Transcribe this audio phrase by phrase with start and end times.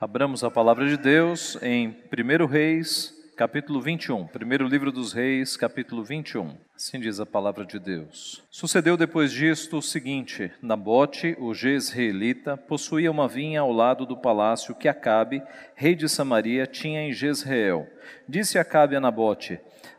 [0.00, 4.28] Abramos a palavra de Deus em 1 Reis, capítulo 21.
[4.28, 6.56] Primeiro livro dos Reis, capítulo 21.
[6.76, 8.44] Assim diz a palavra de Deus.
[8.48, 14.72] Sucedeu depois disto o seguinte: Nabote, o jezreelita, possuía uma vinha ao lado do palácio
[14.72, 15.42] que Acabe,
[15.74, 17.84] rei de Samaria, tinha em Jezreel.
[18.28, 19.58] Disse Acabe a Nabote: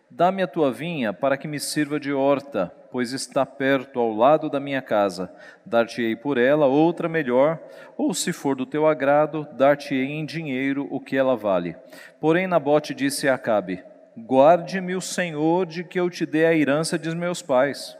[0.10, 4.50] Dá-me a tua vinha para que me sirva de horta, pois está perto ao lado
[4.50, 5.32] da minha casa.
[5.66, 7.60] Dar-te-ei por ela outra melhor,
[7.98, 11.76] ou se for do teu agrado, dar-te-ei em dinheiro o que ela vale.
[12.20, 13.84] Porém, Nabote disse a Acabe:
[14.18, 17.98] Guarde-me o Senhor de que eu te dê a herança de meus pais.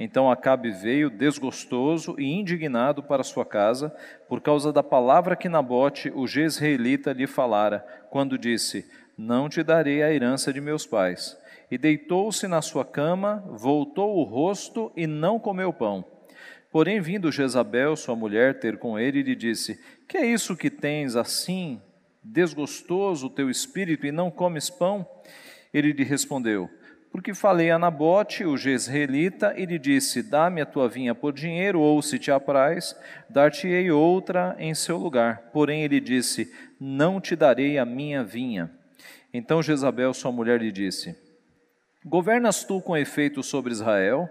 [0.00, 3.92] Então Acabe veio desgostoso e indignado para sua casa,
[4.28, 10.02] por causa da palavra que Nabote, o jezreelita, lhe falara, quando disse: Não te darei
[10.02, 11.36] a herança de meus pais
[11.70, 16.04] e deitou-se na sua cama, voltou o rosto e não comeu pão.
[16.70, 21.16] Porém, vindo Jezabel, sua mulher, ter com ele, lhe disse: Que é isso que tens
[21.16, 21.80] assim,
[22.22, 25.06] desgostoso o teu espírito, e não comes pão?
[25.72, 26.68] Ele lhe respondeu:
[27.10, 31.80] Porque falei a Nabote, o jezreelita, e lhe disse: Dá-me a tua vinha por dinheiro,
[31.80, 32.94] ou se te apraz,
[33.30, 35.50] dar-te-ei outra em seu lugar.
[35.52, 38.70] Porém, ele disse: Não te darei a minha vinha.
[39.32, 41.27] Então Jezabel, sua mulher, lhe disse:
[42.08, 44.30] Governas tu com efeito sobre Israel?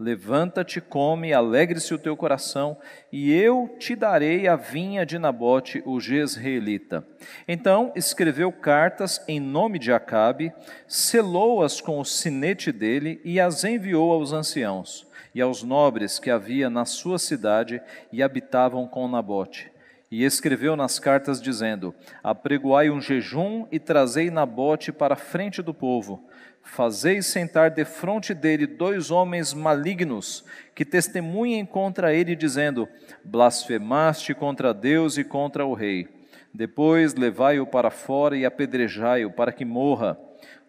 [0.00, 2.78] Levanta-te, come, alegre-se o teu coração,
[3.12, 7.06] e eu te darei a vinha de Nabote, o jezreelita.
[7.46, 10.54] Então escreveu cartas em nome de Acabe,
[10.86, 16.70] selou-as com o sinete dele e as enviou aos anciãos e aos nobres que havia
[16.70, 19.70] na sua cidade e habitavam com Nabote.
[20.10, 25.74] E escreveu nas cartas dizendo: Apregoai um jejum e trazei Nabote para a frente do
[25.74, 26.28] povo
[26.68, 32.86] Fazeis sentar defronte dele dois homens malignos, que testemunhem contra ele, dizendo:
[33.24, 36.06] Blasfemaste contra Deus e contra o rei.
[36.52, 40.18] Depois levai-o para fora e apedrejai-o, para que morra.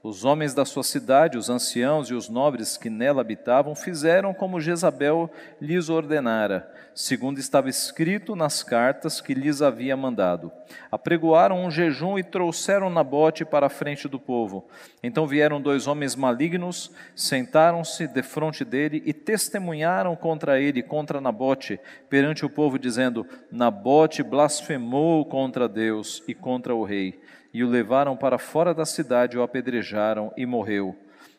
[0.02, 4.62] Os homens da sua cidade, os anciãos e os nobres que nela habitavam, fizeram como
[4.62, 5.30] Jezabel
[5.60, 10.54] lhes ordenara, segundo estava escrito nas cartas que lhes havia mandado.
[10.90, 14.70] Apregoaram um jejum e trouxeram Nabote para a frente do povo.
[15.04, 21.78] Então vieram dois homens malignos, sentaram-se defronte dele e testemunharam contra ele, contra Nabote,
[22.10, 27.20] perante o povo, dizendo: Nabote blasfemou contra Deus e contra o rei
[27.54, 30.96] e o levaram para fora da cidade, o apedrejaram e morreu.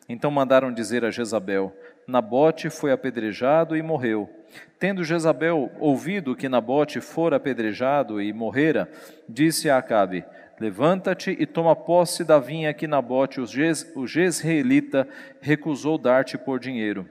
[0.07, 1.75] Então mandaram dizer a Jezabel:
[2.07, 4.29] Nabote foi apedrejado e morreu.
[4.77, 8.91] Tendo Jezabel ouvido que Nabote fora apedrejado e morrera,
[9.29, 10.25] disse a Acabe:
[10.59, 15.07] Levanta-te e toma posse da vinha que Nabote, o jezreelita,
[15.39, 17.09] recusou dar-te por dinheiro.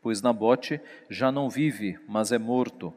[0.00, 0.80] Pois Nabote
[1.10, 2.94] já não vive, mas é morto.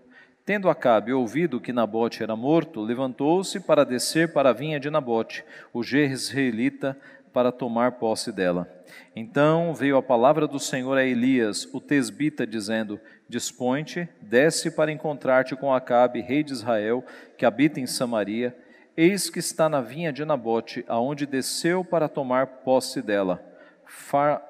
[0.52, 5.46] Tendo Acabe ouvido que Nabote era morto, levantou-se para descer para a vinha de Nabote,
[5.72, 6.98] o jezreelita,
[7.32, 8.68] para tomar posse dela.
[9.16, 15.56] Então veio a palavra do Senhor a Elias, o tesbita, dizendo: Dispõe-te, desce para encontrar-te
[15.56, 17.02] com Acabe, rei de Israel,
[17.38, 18.54] que habita em Samaria.
[18.98, 23.42] Eis que está na vinha de Nabote, aonde desceu para tomar posse dela.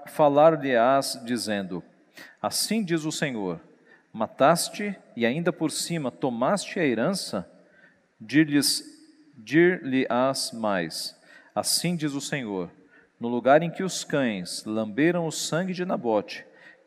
[0.08, 1.84] Falar-lhe-ás, dizendo:
[2.42, 3.60] Assim diz o Senhor
[4.14, 7.50] mataste e ainda por cima tomaste a herança,
[8.20, 8.84] dir-lhes,
[9.38, 11.20] dir-lhe-ás mais.
[11.56, 12.70] Assim diz o Senhor:
[13.20, 16.46] no lugar em que os cães lamberam o sangue de Nabote,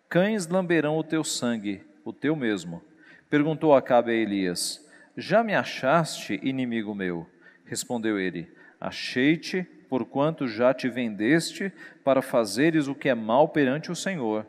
[0.09, 2.83] cães lamberão o teu sangue, o teu mesmo.
[3.31, 4.85] Perguntou Acabe a Elias:
[5.17, 7.27] Já me achaste, inimigo meu?
[7.65, 13.97] Respondeu ele: Achei-te, porquanto já te vendeste para fazeres o que é mal perante o
[13.97, 14.47] Senhor.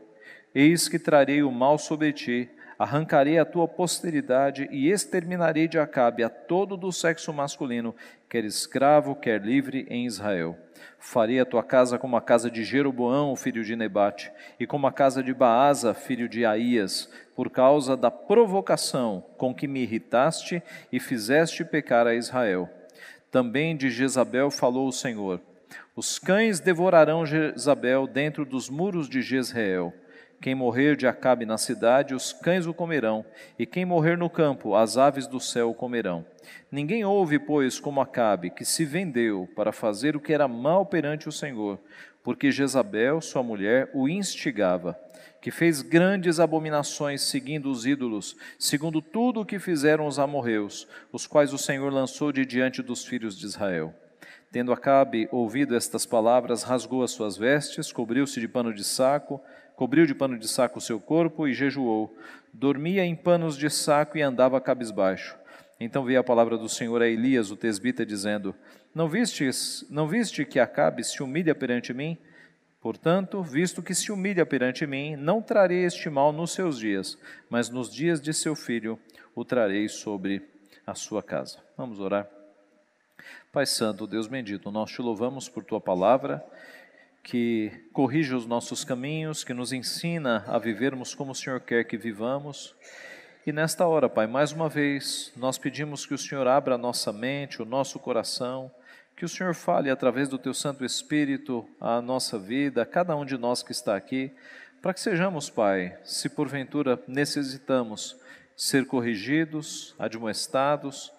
[0.54, 6.24] Eis que trarei o mal sobre ti, arrancarei a tua posteridade e exterminarei de Acabe
[6.24, 7.96] a todo do sexo masculino,
[8.30, 10.58] quer escravo, quer livre, em Israel.
[11.00, 14.92] Farei a tua casa como a casa de Jeroboão, filho de Nebate, e como a
[14.92, 20.62] casa de Baasa, filho de Aías, por causa da provocação com que me irritaste
[20.92, 22.70] e fizeste pecar a Israel.
[23.32, 25.40] Também de Jezabel falou o Senhor:
[25.96, 29.94] Os cães devorarão Jezabel dentro dos muros de Jezreel
[30.42, 33.26] quem morrer de Acabe na cidade, os cães o comerão,
[33.58, 36.26] e quem morrer no campo, as aves do céu o comerão.
[36.72, 41.28] Ninguém ouve, pois, como Acabe, que se vendeu para fazer o que era mal perante
[41.28, 41.80] o Senhor,
[42.24, 45.00] porque Jezabel, sua mulher, o instigava,
[45.42, 51.28] que fez grandes abominações seguindo os ídolos, segundo tudo o que fizeram os amorreus, os
[51.28, 53.94] quais o Senhor lançou de diante dos filhos de Israel.
[54.52, 59.42] Tendo Acabe ouvido estas palavras, rasgou as suas vestes, cobriu-se de pano de saco,
[59.76, 62.16] cobriu de pano de saco o seu corpo e jejuou.
[62.54, 65.36] Dormia em panos de saco e andava cabisbaixo.
[65.80, 68.56] Então veio a palavra do Senhor a Elias, o tesbita, dizendo:
[68.94, 72.18] Não vistes, não viste que Acabe se humilha perante mim?
[72.80, 77.18] Portanto, visto que se humilha perante mim, não trarei este mal nos seus dias,
[77.50, 79.00] mas nos dias de seu filho
[79.34, 80.48] o trarei sobre
[80.86, 81.58] a sua casa.
[81.76, 82.30] Vamos orar.
[83.52, 86.46] Pai Santo, Deus bendito, nós te louvamos por tua palavra,
[87.26, 91.98] que corrige os nossos caminhos, que nos ensina a vivermos como o Senhor quer que
[91.98, 92.76] vivamos.
[93.48, 97.12] E nesta hora, Pai, mais uma vez, nós pedimos que o Senhor abra a nossa
[97.12, 98.72] mente, o nosso coração,
[99.18, 103.26] que o Senhor fale através do teu Santo Espírito a nossa vida, a cada um
[103.26, 104.32] de nós que está aqui,
[104.80, 108.16] para que sejamos, Pai, se porventura necessitamos
[108.56, 111.12] ser corrigidos, admoestados,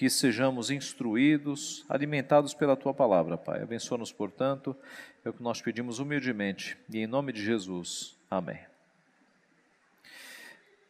[0.00, 3.60] que sejamos instruídos, alimentados pela tua palavra, Pai.
[3.62, 4.74] Abençoa-nos, portanto,
[5.24, 8.16] é o que nós pedimos humildemente e em nome de Jesus.
[8.30, 8.58] Amém.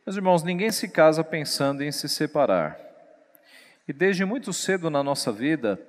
[0.06, 2.78] Meus irmãos, ninguém se casa pensando em se separar.
[3.88, 5.80] E desde muito cedo na nossa vida,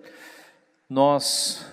[0.90, 1.66] nós,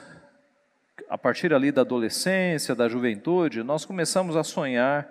[1.09, 5.09] a partir ali da adolescência, da juventude, nós começamos a sonhar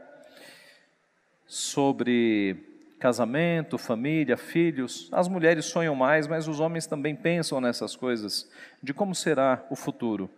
[1.47, 2.55] sobre
[2.99, 5.09] casamento, família, filhos.
[5.11, 8.49] As mulheres sonham mais, mas os homens também pensam nessas coisas,
[8.81, 10.29] de como será o futuro.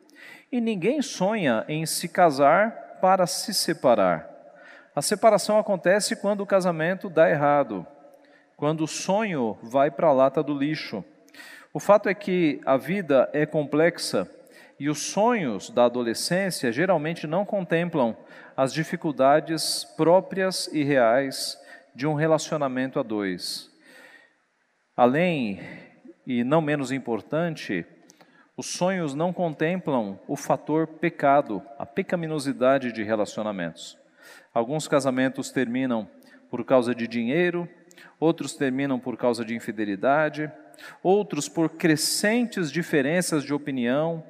[0.51, 4.29] E ninguém sonha em se casar para se separar.
[4.95, 7.85] A separação acontece quando o casamento dá errado,
[8.57, 11.03] quando o sonho vai para a lata do lixo.
[11.73, 14.29] O fato é que a vida é complexa
[14.79, 18.17] e os sonhos da adolescência geralmente não contemplam
[18.55, 21.57] as dificuldades próprias e reais
[21.93, 23.69] de um relacionamento a dois.
[24.95, 25.61] Além,
[26.25, 27.85] e não menos importante,
[28.59, 33.97] os sonhos não contemplam o fator pecado, a pecaminosidade de relacionamentos.
[34.53, 36.05] Alguns casamentos terminam
[36.49, 37.69] por causa de dinheiro,
[38.19, 40.51] outros terminam por causa de infidelidade,
[41.01, 44.21] outros por crescentes diferenças de opinião,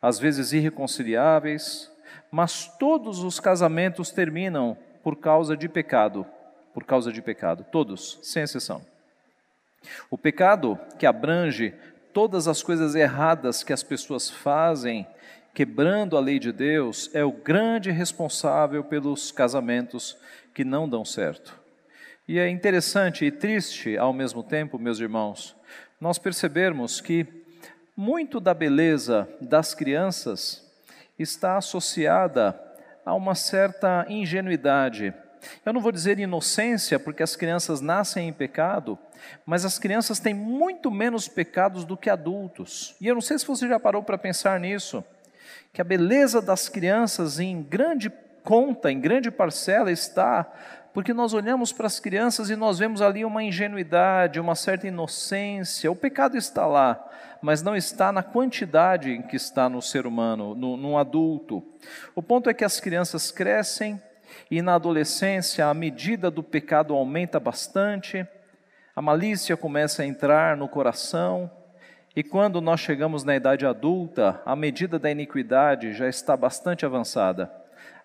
[0.00, 1.92] às vezes irreconciliáveis,
[2.30, 6.24] mas todos os casamentos terminam por causa de pecado,
[6.72, 8.80] por causa de pecado, todos, sem exceção.
[10.10, 11.74] O pecado que abrange
[12.14, 15.06] todas as coisas erradas que as pessoas fazem,
[15.52, 20.16] quebrando a lei de Deus, é o grande responsável pelos casamentos
[20.54, 21.60] que não dão certo.
[22.26, 25.56] E é interessante e triste ao mesmo tempo, meus irmãos,
[26.00, 27.26] nós percebermos que
[27.96, 30.64] muito da beleza das crianças
[31.18, 32.58] está associada
[33.04, 35.12] a uma certa ingenuidade.
[35.64, 38.98] Eu não vou dizer inocência, porque as crianças nascem em pecado,
[39.44, 42.94] mas as crianças têm muito menos pecados do que adultos.
[43.00, 45.04] E eu não sei se você já parou para pensar nisso,
[45.72, 48.10] que a beleza das crianças em grande
[48.42, 50.50] conta, em grande parcela, está
[50.94, 55.90] porque nós olhamos para as crianças e nós vemos ali uma ingenuidade, uma certa inocência.
[55.90, 57.04] O pecado está lá,
[57.42, 61.64] mas não está na quantidade em que está no ser humano, no, no adulto.
[62.14, 64.00] O ponto é que as crianças crescem
[64.50, 68.26] e na adolescência a medida do pecado aumenta bastante,
[68.94, 71.50] a malícia começa a entrar no coração,
[72.16, 77.50] e quando nós chegamos na idade adulta, a medida da iniquidade já está bastante avançada.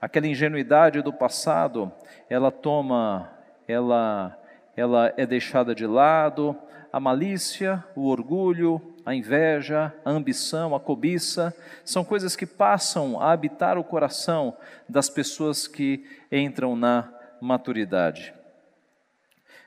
[0.02, 1.92] Aquela ingenuidade do passado,
[2.28, 3.30] ela toma,
[3.68, 4.36] ela,
[4.76, 6.58] ela é deixada de lado,
[6.92, 11.52] a malícia, o orgulho, a inveja, a ambição, a cobiça,
[11.84, 14.56] são coisas que passam a habitar o coração
[14.88, 17.12] das pessoas que entram na
[17.42, 18.32] maturidade.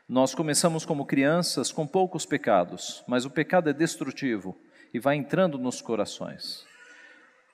[0.09, 4.57] Nós começamos como crianças com poucos pecados, mas o pecado é destrutivo
[4.95, 6.65] e vai entrando nos corações.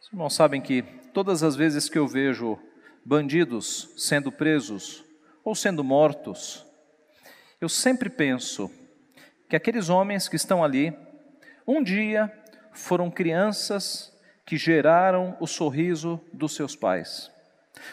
[0.02, 0.82] Os irmãos sabem que
[1.14, 2.58] todas as vezes que eu vejo
[3.02, 5.02] bandidos sendo presos
[5.42, 6.66] ou sendo mortos,
[7.58, 8.70] eu sempre penso
[9.48, 10.94] que aqueles homens que estão ali,
[11.68, 12.32] um dia
[12.72, 14.10] foram crianças
[14.46, 17.30] que geraram o sorriso dos seus pais.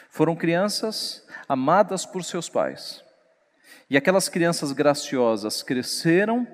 [0.10, 3.04] Foram crianças amadas por seus pais.
[3.90, 6.48] E aquelas crianças graciosas cresceram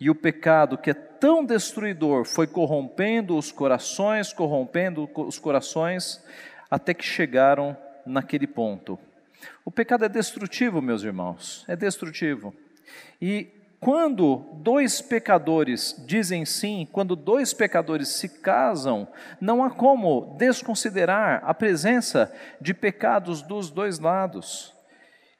[0.00, 6.20] e o pecado que é tão destruidor foi corrompendo os corações, corrompendo os corações,
[6.68, 8.98] até que chegaram naquele ponto.
[9.64, 12.52] O pecado é destrutivo, meus irmãos, é destrutivo.
[13.22, 19.08] E quando dois pecadores dizem sim, quando dois pecadores se casam,
[19.40, 24.74] não há como desconsiderar a presença de pecados dos dois lados.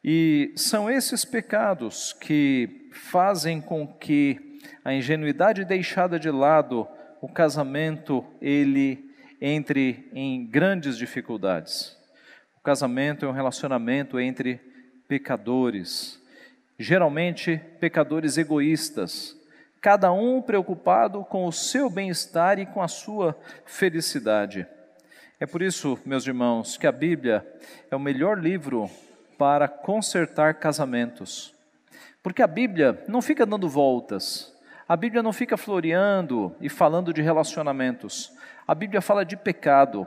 [0.03, 6.89] E são esses pecados que fazem com que a ingenuidade deixada de lado,
[7.21, 11.97] o casamento ele entre em grandes dificuldades.
[12.59, 14.61] O casamento é um relacionamento entre
[15.09, 16.20] pecadores.
[16.81, 19.37] Geralmente pecadores egoístas,
[19.83, 24.67] cada um preocupado com o seu bem-estar e com a sua felicidade.
[25.39, 27.47] É por isso, meus irmãos, que a Bíblia
[27.91, 28.91] é o melhor livro
[29.37, 31.55] para consertar casamentos.
[32.23, 34.51] Porque a Bíblia não fica dando voltas,
[34.89, 38.33] a Bíblia não fica floreando e falando de relacionamentos.
[38.67, 40.07] A Bíblia fala de pecado.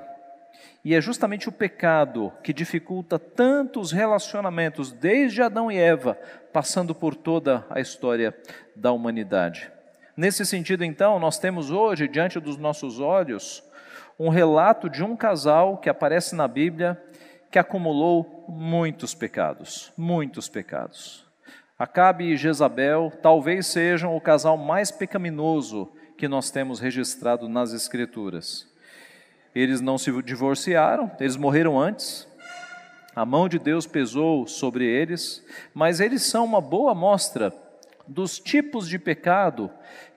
[0.84, 6.18] E é justamente o pecado que dificulta tantos relacionamentos, desde Adão e Eva,
[6.52, 8.36] passando por toda a história
[8.76, 9.72] da humanidade.
[10.16, 13.64] Nesse sentido, então, nós temos hoje, diante dos nossos olhos,
[14.20, 17.02] um relato de um casal que aparece na Bíblia
[17.50, 21.26] que acumulou muitos pecados, muitos pecados.
[21.80, 28.73] Acabe e Jezabel talvez sejam o casal mais pecaminoso que nós temos registrado nas Escrituras.
[29.56, 32.28] Eles não se divorciaram, eles morreram antes,
[33.16, 37.54] a mão de Deus pesou sobre eles, mas eles são uma boa mostra
[38.08, 39.70] dos tipos de pecado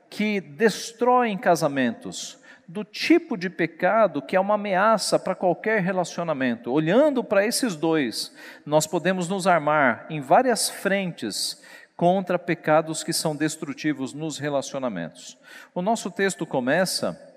[0.09, 6.73] que destroem casamentos, do tipo de pecado que é uma ameaça para qualquer relacionamento.
[6.73, 11.62] Olhando para esses dois, nós podemos nos armar em várias frentes
[11.95, 15.37] contra pecados que são destrutivos nos relacionamentos.
[15.75, 17.36] O nosso texto começa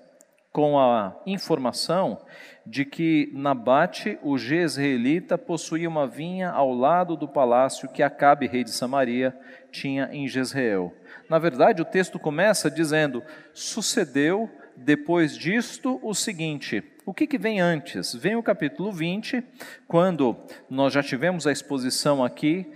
[0.52, 2.20] com a informação
[2.66, 8.64] de que Nabate, o jezreelita, possuía uma vinha ao lado do palácio que Acabe, rei
[8.64, 9.36] de Samaria,
[9.70, 10.94] tinha em Jezreel.
[11.28, 16.82] Na verdade, o texto começa dizendo: sucedeu depois disto o seguinte.
[17.06, 18.14] O que, que, vem antes?
[18.14, 19.42] Vem o capítulo 20,
[19.86, 20.36] quando
[20.68, 22.70] nós já tivemos a exposição aqui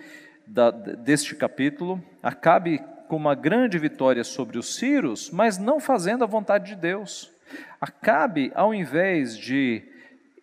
[0.46, 2.02] da, deste capítulo.
[2.22, 7.33] Acabe com uma grande vitória sobre os Círios, mas não fazendo a vontade de Deus.
[7.80, 9.82] Acabe, ao invés de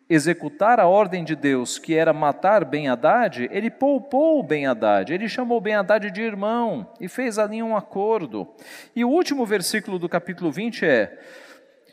[0.10, 5.30] executar a ordem de Deus, que era matar Ben Haddad, ele poupou Ben Haddad, ele
[5.30, 8.46] chamou Ben Haddad de irmão e fez ali um acordo.
[8.94, 11.18] E o último versículo do capítulo 20 é: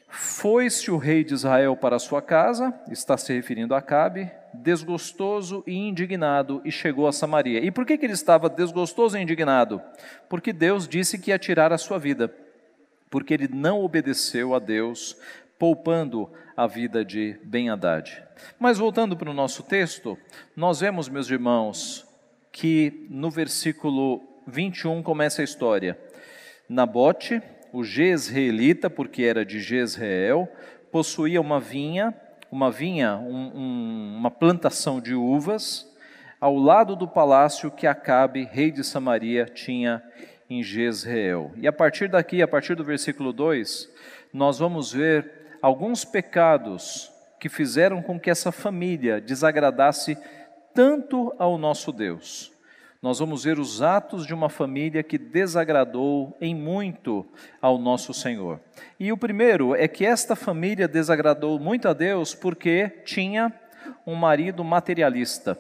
[0.09, 5.77] foi-se o rei de Israel para sua casa, está se referindo a Acabe, desgostoso e
[5.77, 7.61] indignado, e chegou a Samaria.
[7.61, 9.81] E por que, que ele estava desgostoso e indignado?
[10.29, 12.35] Porque Deus disse que ia tirar a sua vida,
[13.11, 15.17] porque ele não obedeceu a Deus,
[15.59, 18.23] poupando a vida de Ben-Hadad.
[18.59, 20.17] Mas voltando para o nosso texto,
[20.57, 22.07] nós vemos, meus irmãos,
[22.53, 25.99] que no versículo 21 começa a história.
[26.69, 30.49] Nabote, o jezreelita, porque era de Jezreel,
[30.91, 32.15] possuía uma vinha,
[32.51, 35.87] uma vinha, um, um, uma plantação de uvas,
[36.41, 40.03] ao lado do palácio que Acabe, rei de Samaria, tinha
[40.49, 41.53] em Jezreel.
[41.57, 43.91] E a partir daqui, a partir do versículo 2,
[44.33, 50.17] nós vamos ver alguns pecados que fizeram com que essa família desagradasse
[50.75, 52.53] tanto ao nosso Deus
[53.01, 57.25] nós vamos ver os atos de uma família que desagradou em muito
[57.63, 58.61] ao nosso Senhor.
[58.99, 63.53] E o primeiro é que esta família desagradou muito a Deus porque tinha
[64.05, 65.57] um marido materialista.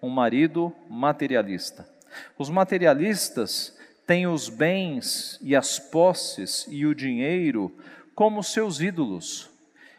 [0.00, 1.86] Um marido materialista.
[2.38, 3.76] Os materialistas
[4.08, 7.70] têm os bens e as posses e o dinheiro
[8.14, 9.50] como seus ídolos.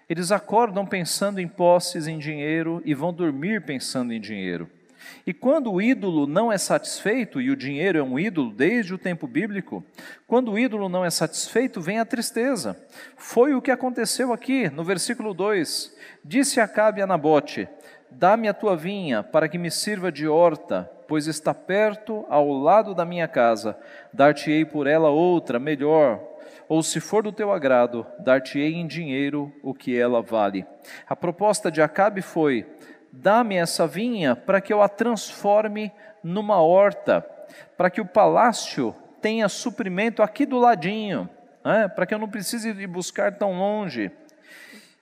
[0.09, 4.67] Eles acordam pensando em posses, em dinheiro e vão dormir pensando em dinheiro.
[5.27, 8.97] E quando o ídolo não é satisfeito, e o dinheiro é um ídolo desde o
[8.97, 9.85] tempo bíblico,
[10.25, 12.75] quando o ídolo não é satisfeito, vem a tristeza.
[13.15, 15.95] Foi o que aconteceu aqui no versículo 2.
[16.25, 17.67] Disse Acabe a Nabote:
[18.11, 22.93] Dá-me a tua vinha, para que me sirva de horta, pois está perto ao lado
[22.93, 23.77] da minha casa.
[24.11, 26.19] Dar-te-ei por ela outra, melhor,
[26.67, 30.65] ou se for do teu agrado, dar-te-ei em dinheiro o que ela vale.
[31.07, 32.65] A proposta de Acabe foi:
[33.11, 35.91] dá-me essa vinha para que eu a transforme
[36.23, 37.25] numa horta,
[37.77, 41.29] para que o palácio tenha suprimento aqui do ladinho,
[41.63, 41.87] né?
[41.87, 44.11] para que eu não precise ir buscar tão longe.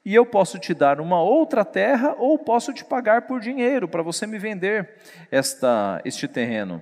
[0.08, 4.02] E eu posso te dar uma outra terra ou posso te pagar por dinheiro para
[4.02, 4.90] você me vender
[5.30, 6.82] esta, este terreno.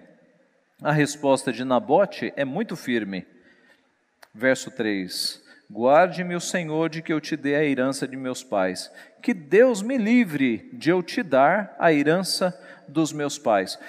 [0.80, 3.26] A resposta de Nabote é muito firme.
[4.32, 8.92] Verso 3: Guarde-me o Senhor de que eu te dê a herança de meus pais.
[9.24, 12.56] Que Deus me livre de eu te dar a herança
[12.88, 13.80] dos meus pais.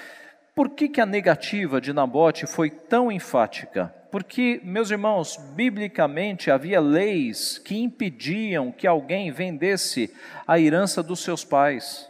[0.57, 3.95] Por que, que a negativa de Nabote foi tão enfática?
[4.11, 10.11] Porque, meus irmãos, biblicamente havia leis que impediam que alguém vendesse
[10.47, 12.09] a herança dos seus pais.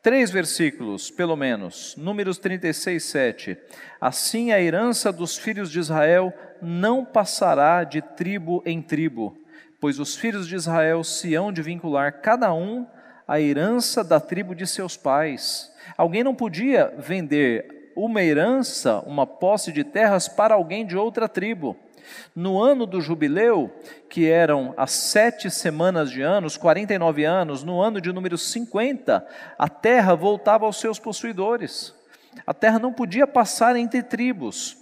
[0.00, 1.96] Três versículos, pelo menos.
[1.96, 3.58] Números 36, 7.
[4.00, 9.36] Assim a herança dos filhos de Israel não passará de tribo em tribo,
[9.80, 12.86] pois os filhos de Israel se hão de vincular cada um
[13.26, 15.68] à herança da tribo de seus pais.
[15.96, 21.76] Alguém não podia vender uma herança, uma posse de terras para alguém de outra tribo.
[22.34, 23.70] No ano do jubileu,
[24.08, 29.26] que eram as sete semanas de anos, 49 anos, no ano de número 50,
[29.58, 31.94] a terra voltava aos seus possuidores.
[32.46, 34.76] A terra não podia passar entre tribos.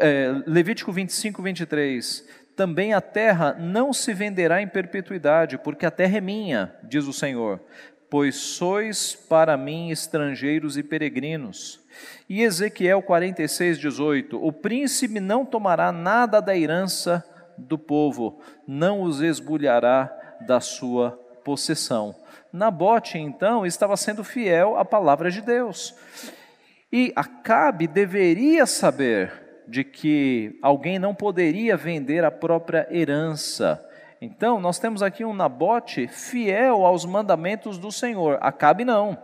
[0.00, 2.26] É, Levítico 25, 23.
[2.56, 7.12] Também a terra não se venderá em perpetuidade, porque a terra é minha, diz o
[7.12, 7.60] Senhor,
[8.08, 11.79] pois sois para mim estrangeiros e peregrinos.
[12.28, 17.24] E Ezequiel 46, 18: O príncipe não tomará nada da herança
[17.56, 21.12] do povo, não os esbulhará da sua
[21.44, 22.14] possessão.
[22.52, 25.94] Nabote, então, estava sendo fiel à palavra de Deus.
[26.92, 29.32] E Acabe deveria saber
[29.68, 33.84] de que alguém não poderia vender a própria herança.
[34.20, 38.38] Então, nós temos aqui um Nabote fiel aos mandamentos do Senhor.
[38.40, 39.16] Acabe não.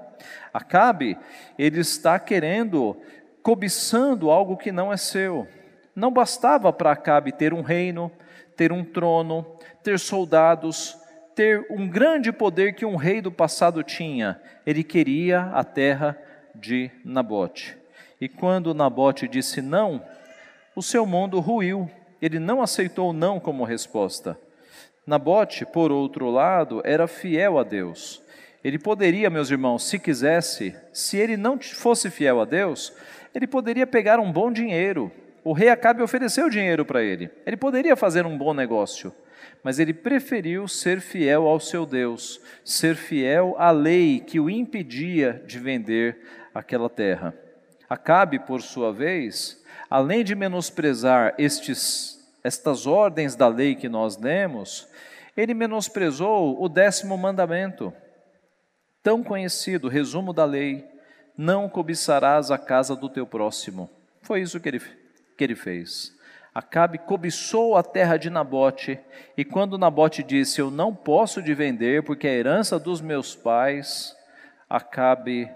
[0.53, 1.19] Acabe,
[1.59, 2.97] ele está querendo,
[3.43, 5.47] cobiçando algo que não é seu.
[5.95, 8.11] Não bastava para Acabe ter um reino,
[8.57, 9.47] ter um trono,
[9.83, 10.97] ter soldados,
[11.35, 14.41] ter um grande poder que um rei do passado tinha.
[14.67, 16.19] Ele queria a terra
[16.55, 17.77] de Nabote.
[18.21, 20.03] E quando Nabote disse não,
[20.75, 21.91] o seu mundo ruiu.
[22.21, 24.39] Ele não aceitou não como resposta.
[25.07, 28.23] Nabote, por outro lado, era fiel a Deus.
[28.67, 32.93] Ele poderia, meus irmãos, se quisesse, se ele não fosse fiel a Deus,
[33.33, 35.09] ele poderia pegar um bom dinheiro.
[35.45, 37.31] O rei Acabe ofereceu dinheiro para ele.
[37.47, 39.15] Ele poderia fazer um bom negócio,
[39.63, 45.41] mas ele preferiu ser fiel ao seu Deus, ser fiel à lei que o impedia
[45.47, 46.19] de vender
[46.53, 47.33] aquela terra.
[47.89, 54.89] Acabe, por sua vez, além de menosprezar estes, estas ordens da lei que nós lemos,
[55.37, 57.95] ele menosprezou o décimo mandamento,
[59.07, 60.85] tão conhecido, resumo da lei:
[61.39, 63.89] não cobiçarás a casa do teu próximo.
[64.21, 66.13] Foi isso que ele, que ele fez.
[66.53, 68.99] Acabe cobiçou a terra de Nabote,
[69.37, 74.17] e quando Nabote disse: Eu não posso de vender, porque é herança dos meus pais,
[74.69, 75.49] Acabe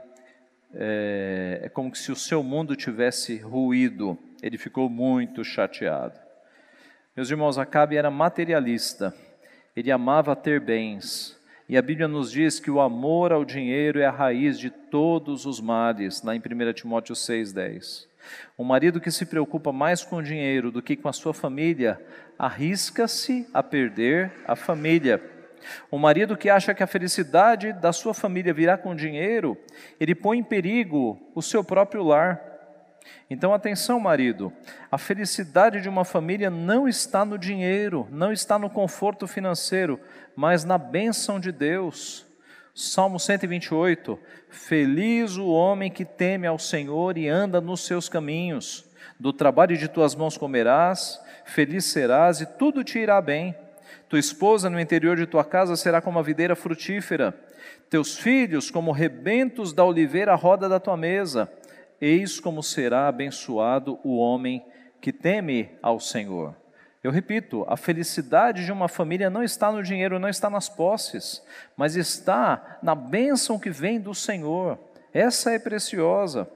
[0.73, 4.17] é, é como se o seu mundo tivesse ruído.
[4.41, 6.17] Ele ficou muito chateado.
[7.17, 9.13] Meus irmãos, Acabe era materialista,
[9.75, 11.37] ele amava ter bens,
[11.71, 15.47] e a Bíblia nos diz que o amor ao dinheiro é a raiz de todos
[15.47, 18.09] os males, lá em 1 Timóteo 6,10.
[18.59, 22.05] Um marido que se preocupa mais com o dinheiro do que com a sua família,
[22.37, 25.23] arrisca-se a perder a família.
[25.93, 29.57] Um marido que acha que a felicidade da sua família virá com dinheiro,
[30.01, 32.50] ele põe em perigo o seu próprio lar.
[33.29, 34.53] Então, atenção, marido,
[34.91, 40.01] a felicidade de uma família não está no dinheiro, não está no conforto financeiro,
[40.35, 42.27] mas na bênção de Deus.
[42.75, 48.85] Salmo 128: Feliz o homem que teme ao Senhor e anda nos seus caminhos.
[49.19, 53.55] Do trabalho de tuas mãos comerás, feliz serás e tudo te irá bem.
[54.09, 57.35] Tua esposa no interior de tua casa será como a videira frutífera,
[57.89, 61.51] teus filhos como rebentos da oliveira à roda da tua mesa.
[62.01, 64.65] Eis como será abençoado o homem
[65.01, 66.55] que teme ao Senhor.
[67.03, 71.43] Eu repito, a felicidade de uma família não está no dinheiro, não está nas posses,
[71.77, 74.79] mas está na bênção que vem do Senhor.
[75.13, 76.49] Essa é preciosa.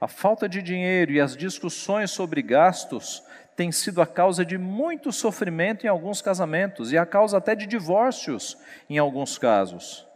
[0.00, 3.22] A falta de dinheiro e as discussões sobre gastos
[3.56, 7.66] tem sido a causa de muito sofrimento em alguns casamentos e a causa até de
[7.66, 8.56] divórcios
[8.88, 10.06] em alguns casos.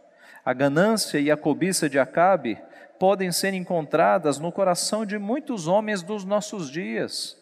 [0.45, 2.59] A ganância e a cobiça de Acabe
[3.01, 7.35] podem ser encontradas no coração de muitos homens dos nossos dias.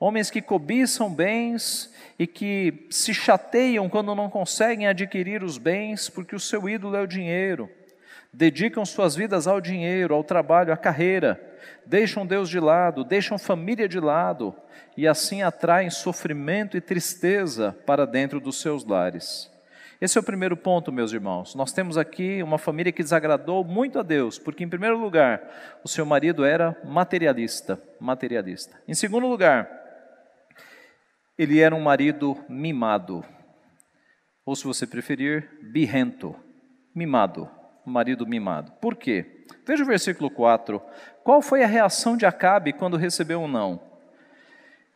[0.00, 6.34] Homens que cobiçam bens e que se chateiam quando não conseguem adquirir os bens porque
[6.34, 7.68] o seu ídolo é o dinheiro.
[8.32, 11.38] Dedicam suas vidas ao dinheiro, ao trabalho, à carreira
[11.84, 14.54] deixam Deus de lado, deixam família de lado
[14.96, 19.51] e assim atraem sofrimento e tristeza para dentro dos seus lares.
[20.02, 21.54] Esse é o primeiro ponto, meus irmãos.
[21.54, 25.40] Nós temos aqui uma família que desagradou muito a Deus, porque em primeiro lugar,
[25.84, 28.82] o seu marido era materialista, materialista.
[28.88, 29.70] Em segundo lugar,
[31.38, 33.24] ele era um marido mimado.
[34.44, 36.34] Ou se você preferir, birrento,
[36.92, 37.48] mimado,
[37.86, 38.72] marido mimado.
[38.80, 39.44] Por quê?
[39.64, 40.82] Veja o versículo 4.
[41.22, 43.80] Qual foi a reação de Acabe quando recebeu um não?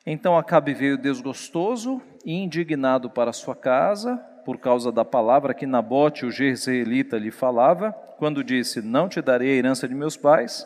[0.04, 6.24] Então Acabe veio desgostoso e indignado para sua casa, por causa da palavra que Nabote,
[6.24, 10.64] o jezreelita, lhe falava, quando disse: Não te darei a herança de meus pais.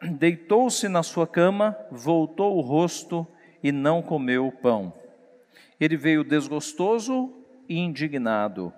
[0.00, 3.26] Deitou-se na sua cama, voltou o rosto
[3.62, 4.94] e não comeu pão.
[5.78, 7.30] Ele veio desgostoso
[7.68, 8.72] e indignado.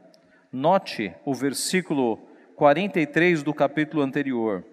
[0.51, 2.19] Note o versículo
[2.57, 4.65] 43 do capítulo anterior.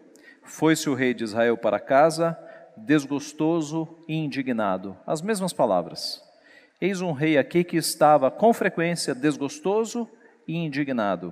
[0.42, 2.36] Foi-se o rei de Israel para casa,
[2.76, 4.98] desgostoso e indignado.
[5.06, 6.31] As mesmas palavras.
[6.82, 10.10] Eis um rei aqui que estava com frequência desgostoso
[10.48, 11.32] e indignado.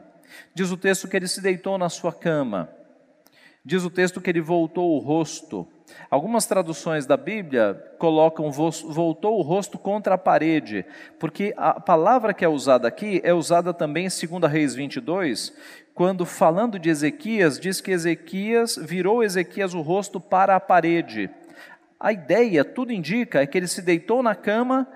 [0.53, 2.69] Diz o texto que ele se deitou na sua cama.
[3.65, 5.67] Diz o texto que ele voltou o rosto.
[6.07, 10.85] Algumas traduções da Bíblia colocam voltou o rosto contra a parede,
[11.19, 15.51] porque a palavra que é usada aqui é usada também em 2 Reis 22,
[15.95, 21.27] quando falando de Ezequias, diz que Ezequias virou Ezequias o rosto para a parede.
[21.99, 24.87] A ideia, tudo indica, é que ele se deitou na cama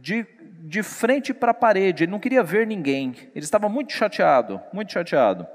[0.00, 0.26] de,
[0.62, 4.92] de frente para a parede, ele não queria ver ninguém, ele estava muito chateado, muito
[4.92, 5.46] chateado.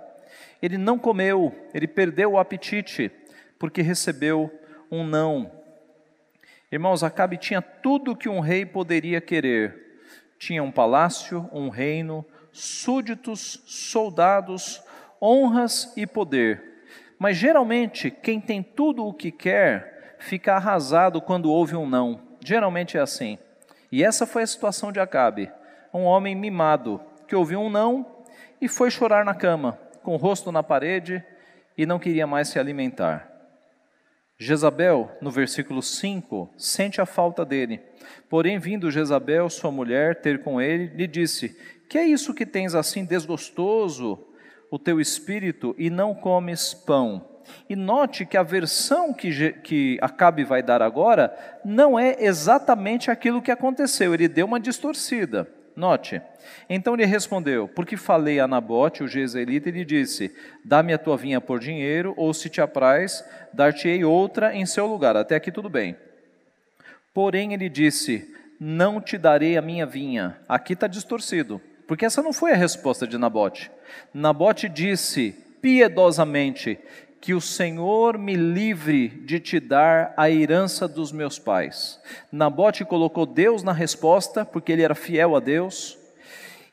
[0.62, 3.12] Ele não comeu, ele perdeu o apetite,
[3.58, 4.52] porque recebeu
[4.92, 5.52] um não.
[6.72, 10.02] Irmãos, Acabe tinha tudo que um rei poderia querer:
[10.38, 14.82] tinha um palácio, um reino, súditos, soldados,
[15.22, 16.64] honras e poder.
[17.18, 22.22] Mas geralmente, quem tem tudo o que quer fica arrasado quando ouve um não.
[22.44, 23.38] Geralmente é assim.
[23.92, 25.52] E essa foi a situação de Acabe,
[25.94, 28.06] um homem mimado que ouviu um não
[28.62, 31.24] e foi chorar na cama, com o rosto na parede
[31.78, 33.30] e não queria mais se alimentar.
[34.38, 37.82] Jezabel, no versículo 5, sente a falta dele.
[38.30, 41.58] Porém, vindo Jezabel, sua mulher, ter com ele, lhe disse:
[41.90, 44.26] Que é isso que tens assim desgostoso
[44.72, 47.39] o teu espírito e não comes pão?
[47.70, 53.42] E note que a versão que, que Acabe vai dar agora não é exatamente aquilo
[53.42, 55.48] que aconteceu, ele deu uma distorcida.
[55.80, 56.22] Note.
[56.70, 60.36] Então ele respondeu: Porque falei a Nabote, o jezreelita, e lhe disse:
[60.66, 65.16] Dá-me a tua vinha por dinheiro, ou se te apraz, dar-te-ei outra em seu lugar.
[65.16, 65.96] Até aqui tudo bem.
[67.14, 70.38] Porém ele disse: Não te darei a minha vinha.
[70.50, 73.72] Aqui está distorcido, porque essa não foi a resposta de Nabote.
[74.14, 76.78] Nabote disse piedosamente:
[77.22, 82.00] que o Senhor me livre de te dar a herança dos meus pais.
[82.32, 85.98] Nabote colocou Deus na resposta, porque ele era fiel a Deus,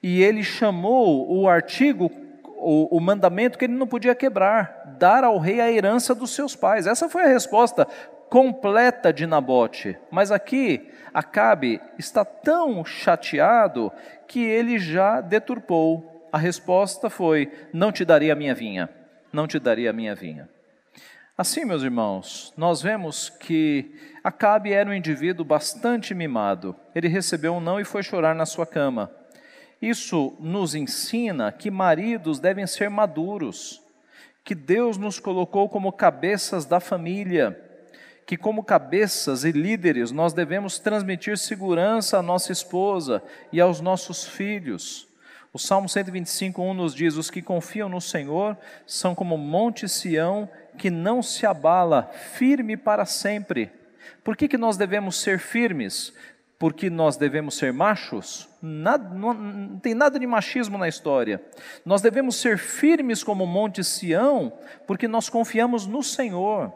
[0.03, 2.11] e ele chamou o artigo,
[2.45, 6.55] o, o mandamento que ele não podia quebrar, dar ao rei a herança dos seus
[6.55, 6.87] pais.
[6.87, 7.87] Essa foi a resposta
[8.31, 9.97] completa de Nabote.
[10.11, 13.91] Mas aqui, Acabe está tão chateado
[14.29, 16.29] que ele já deturpou.
[16.31, 18.89] A resposta foi: Não te darei a minha vinha
[19.37, 20.49] não te daria a minha vinha.
[21.37, 23.95] Assim, meus irmãos, nós vemos que
[24.25, 26.75] Acabe era um indivíduo bastante mimado.
[26.95, 29.09] Ele recebeu um não e foi chorar na sua cama.
[29.81, 33.81] Isso nos ensina que maridos devem ser maduros,
[34.43, 37.57] que Deus nos colocou como cabeças da família,
[38.27, 43.23] que como cabeças e líderes nós devemos transmitir segurança à nossa esposa
[43.53, 45.06] e aos nossos filhos.
[45.57, 50.47] O Salmo 125, 1 nos diz: Os que confiam no Senhor são como Monte Sião,
[50.77, 53.73] que não se abala, firme para sempre.
[54.23, 56.13] Por que, que nós devemos ser firmes?
[56.59, 58.47] Porque nós devemos ser machos?
[58.61, 61.43] Nada, não, não tem nada de machismo na história.
[61.87, 64.53] Nós devemos ser firmes como Monte Sião,
[64.87, 66.71] porque nós confiamos no Senhor.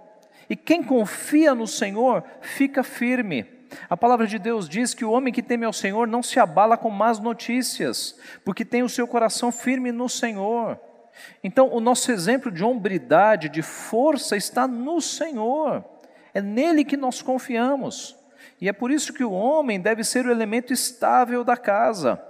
[0.48, 3.59] E quem confia no Senhor fica firme.
[3.88, 6.76] A palavra de Deus diz que o homem que teme ao Senhor não se abala
[6.76, 10.78] com más notícias, porque tem o seu coração firme no Senhor.
[11.42, 15.84] Então, o nosso exemplo de hombridade, de força, está no Senhor.
[16.32, 18.16] É nele que nós confiamos.
[18.60, 22.20] E é por isso que o homem deve ser o elemento estável da casa.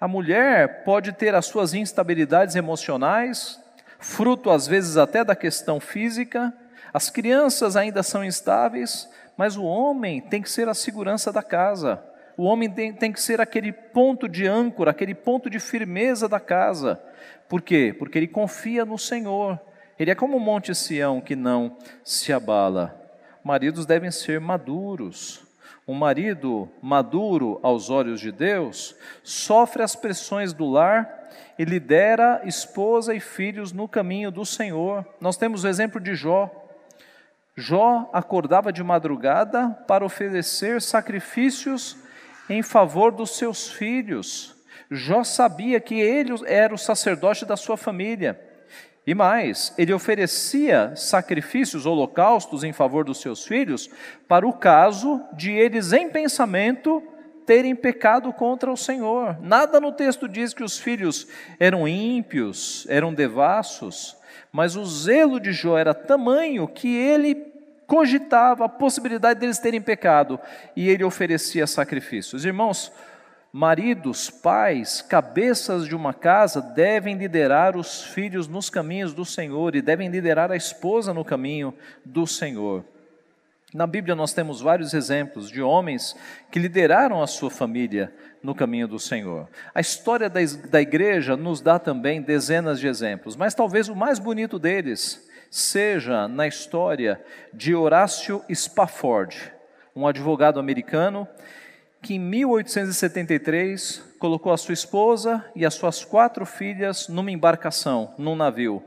[0.00, 3.60] A mulher pode ter as suas instabilidades emocionais,
[3.98, 6.52] fruto às vezes até da questão física.
[6.92, 9.08] As crianças ainda são instáveis,
[9.40, 12.04] mas o homem tem que ser a segurança da casa.
[12.36, 16.38] O homem tem, tem, que ser aquele ponto de âncora, aquele ponto de firmeza da
[16.38, 17.02] casa.
[17.48, 17.96] Por quê?
[17.98, 19.58] Porque ele confia no Senhor.
[19.98, 22.94] Ele é como o Monte Sião que não se abala.
[23.42, 25.40] Maridos devem ser maduros.
[25.88, 33.14] Um marido maduro aos olhos de Deus sofre as pressões do lar e lidera esposa
[33.14, 35.02] e filhos no caminho do Senhor.
[35.18, 36.59] Nós temos o exemplo de Jó.
[37.60, 41.96] Jó acordava de madrugada para oferecer sacrifícios
[42.48, 44.56] em favor dos seus filhos.
[44.90, 48.40] Jó sabia que ele era o sacerdote da sua família.
[49.06, 53.90] E mais, ele oferecia sacrifícios, holocaustos em favor dos seus filhos,
[54.26, 57.02] para o caso de eles, em pensamento,
[57.46, 59.38] terem pecado contra o Senhor.
[59.40, 61.26] Nada no texto diz que os filhos
[61.58, 64.16] eram ímpios, eram devassos,
[64.52, 67.49] mas o zelo de Jó era tamanho que ele
[67.90, 70.38] cogitava a possibilidade deles terem pecado
[70.76, 72.44] e ele oferecia sacrifícios.
[72.44, 72.92] Irmãos,
[73.52, 79.82] maridos, pais, cabeças de uma casa devem liderar os filhos nos caminhos do Senhor e
[79.82, 81.74] devem liderar a esposa no caminho
[82.04, 82.84] do Senhor.
[83.74, 86.14] Na Bíblia nós temos vários exemplos de homens
[86.48, 89.48] que lideraram a sua família no caminho do Senhor.
[89.74, 94.60] A história da, igreja nos dá também dezenas de exemplos, mas talvez o mais bonito
[94.60, 97.20] deles seja na história
[97.52, 99.52] de Horácio Spafford,
[99.94, 101.26] um advogado americano
[102.00, 108.36] que em 1873 colocou a sua esposa e as suas quatro filhas numa embarcação, num
[108.36, 108.82] navio.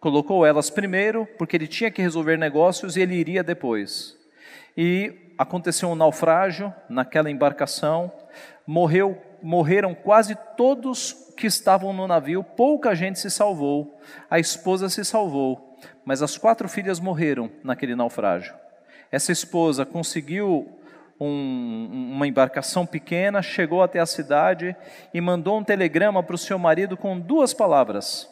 [0.00, 4.16] Colocou elas primeiro, porque ele tinha que resolver negócios e ele iria depois.
[4.76, 8.12] E aconteceu um naufrágio naquela embarcação,
[8.66, 15.04] morreu, morreram quase todos que estavam no navio, pouca gente se salvou, a esposa se
[15.04, 15.67] salvou,
[16.08, 18.54] mas as quatro filhas morreram naquele naufrágio.
[19.12, 20.66] Essa esposa conseguiu
[21.20, 24.74] um, uma embarcação pequena, chegou até a cidade
[25.12, 28.26] e mandou um telegrama para o seu marido com duas palavras: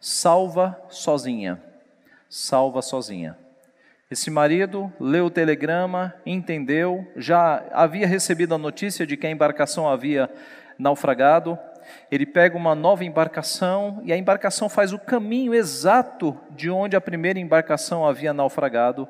[0.00, 1.62] salva sozinha.
[2.28, 3.38] Salva sozinha.
[4.10, 9.88] Esse marido leu o telegrama, entendeu, já havia recebido a notícia de que a embarcação
[9.88, 10.28] havia
[10.76, 11.56] naufragado.
[12.10, 17.00] Ele pega uma nova embarcação e a embarcação faz o caminho exato de onde a
[17.00, 19.08] primeira embarcação havia naufragado.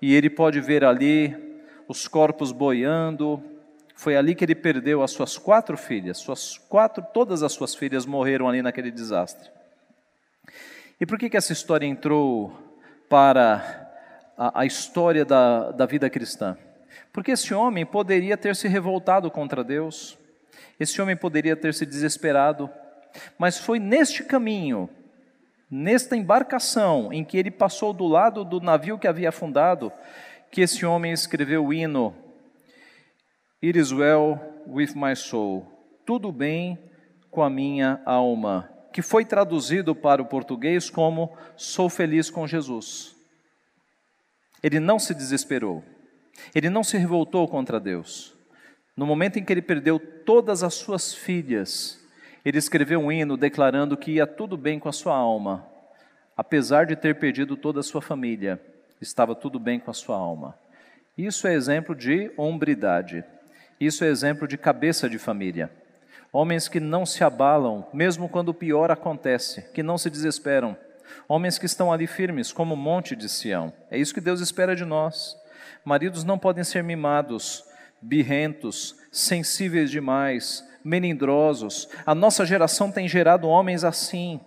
[0.00, 1.34] E ele pode ver ali
[1.88, 3.42] os corpos boiando.
[3.94, 8.04] Foi ali que ele perdeu as suas quatro filhas, suas quatro, todas as suas filhas
[8.04, 9.50] morreram ali naquele desastre.
[11.00, 12.52] E por que, que essa história entrou
[13.08, 13.90] para
[14.36, 16.56] a, a história da, da vida cristã?
[17.12, 20.18] Porque esse homem poderia ter se revoltado contra Deus,
[20.78, 22.70] esse homem poderia ter se desesperado,
[23.38, 24.88] mas foi neste caminho,
[25.70, 29.92] nesta embarcação em que ele passou do lado do navio que havia afundado,
[30.50, 32.14] que esse homem escreveu o hino
[33.64, 35.66] It is well with my soul,
[36.04, 36.76] tudo bem
[37.30, 43.14] com a minha alma, que foi traduzido para o português como Sou feliz com Jesus.
[44.62, 45.82] Ele não se desesperou,
[46.52, 48.36] ele não se revoltou contra Deus.
[48.96, 52.00] No momento em que ele perdeu todas as suas filhas,
[52.44, 55.66] ele escreveu um hino declarando que ia tudo bem com a sua alma,
[56.36, 58.60] apesar de ter perdido toda a sua família
[59.02, 60.56] estava tudo bem com a sua alma.
[61.16, 63.24] Isso é exemplo de hombridade.
[63.78, 65.70] Isso é exemplo de cabeça de família.
[66.32, 70.76] Homens que não se abalam, mesmo quando o pior acontece, que não se desesperam.
[71.28, 73.72] Homens que estão ali firmes, como o monte de Sião.
[73.90, 75.36] É isso que Deus espera de nós.
[75.84, 77.64] Maridos não podem ser mimados,
[78.02, 81.88] birrentos, sensíveis demais, melindrosos.
[82.04, 84.40] A nossa geração tem gerado homens assim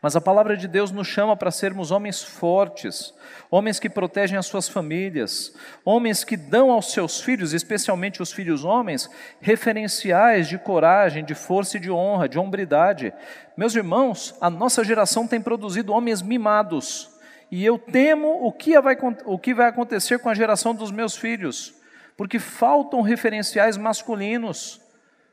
[0.00, 3.12] mas a palavra de Deus nos chama para sermos homens fortes,
[3.50, 8.64] homens que protegem as suas famílias, homens que dão aos seus filhos, especialmente os filhos
[8.64, 13.12] homens, referenciais de coragem, de força e de honra, de hombridade.
[13.56, 17.10] Meus irmãos, a nossa geração tem produzido homens mimados,
[17.50, 21.16] e eu temo o que vai, o que vai acontecer com a geração dos meus
[21.16, 21.74] filhos,
[22.18, 24.80] porque faltam referenciais masculinos.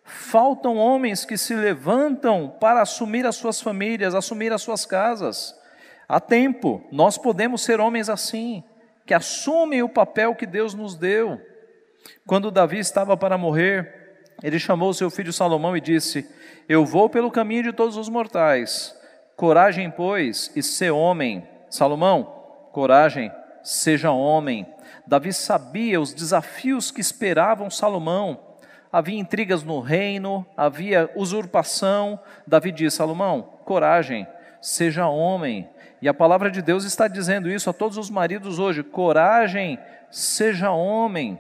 [0.03, 5.59] Faltam homens que se levantam para assumir as suas famílias, assumir as suas casas.
[6.07, 8.63] Há tempo, nós podemos ser homens assim,
[9.03, 11.41] que assumem o papel que Deus nos deu.
[12.27, 16.29] Quando Davi estava para morrer, ele chamou seu filho Salomão e disse:
[16.69, 18.95] Eu vou pelo caminho de todos os mortais.
[19.35, 21.47] Coragem, pois, e ser homem.
[21.67, 22.25] Salomão,
[22.71, 23.31] coragem,
[23.63, 24.67] seja homem.
[25.07, 28.55] Davi sabia os desafios que esperavam Salomão
[28.95, 32.17] havia intrigas no reino, havia usurpação.
[32.47, 34.25] Davi diz: Salomão, coragem,
[34.61, 35.69] seja homem.
[36.01, 39.77] E a palavra de Deus está dizendo isso a todos os maridos hoje: coragem,
[40.09, 41.37] seja homem.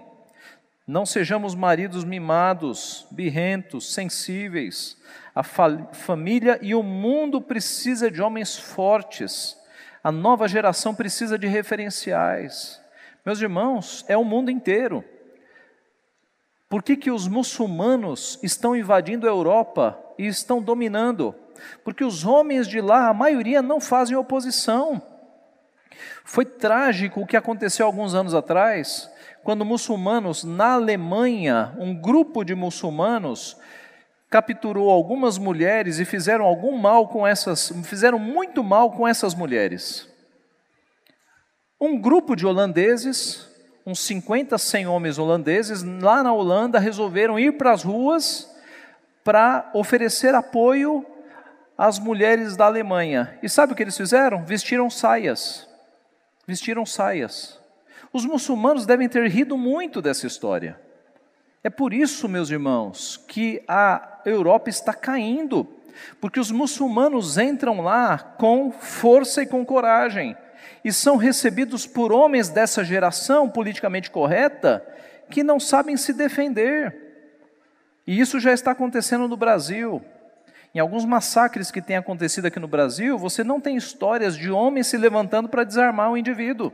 [0.85, 4.97] Não sejamos maridos mimados, birrentos, sensíveis.
[5.33, 9.57] A fa família e o mundo precisa de homens fortes.
[10.03, 12.83] A nova geração precisa de referenciais.
[13.25, 15.03] Meus irmãos, é o mundo inteiro.
[16.69, 21.33] Por que, que os muçulmanos estão invadindo a Europa e estão dominando?
[21.83, 25.01] Porque os homens de lá, a maioria, não fazem oposição.
[26.23, 29.09] Foi trágico o que aconteceu alguns anos atrás,
[29.43, 33.57] quando muçulmanos na Alemanha, um grupo de muçulmanos,
[34.29, 40.13] capturou algumas mulheres e fizeram algum mal com essas, fizeram muito mal com essas mulheres.
[41.79, 47.71] Um grupo de holandeses uns 50, 100 homens holandeses, lá na Holanda, resolveram ir para
[47.71, 48.51] as ruas
[49.23, 51.05] para oferecer apoio
[51.77, 53.37] às mulheres da Alemanha.
[53.43, 54.43] E sabe o que eles fizeram?
[54.43, 55.67] Vestiram saias.
[56.47, 57.59] Vestiram saias.
[58.11, 60.79] Os muçulmanos devem ter rido muito dessa história.
[61.63, 65.67] É por isso, meus irmãos, que a Europa está caindo,
[66.21, 70.35] porque os muçulmanos entram lá com força e com coragem
[70.85, 74.85] e são recebidos por homens dessa geração politicamente correta
[75.31, 76.95] que não sabem se defender.
[78.05, 79.99] E isso já está acontecendo no Brasil.
[80.75, 84.85] Em alguns massacres que têm acontecido aqui no Brasil, você não tem histórias de homens
[84.85, 86.71] se levantando para desarmar o indivíduo.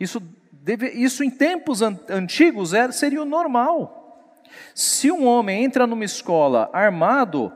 [0.00, 4.42] Isso, deve, isso em tempos an antigos era, seria o normal.
[4.74, 7.52] Se um homem entra numa escola armado,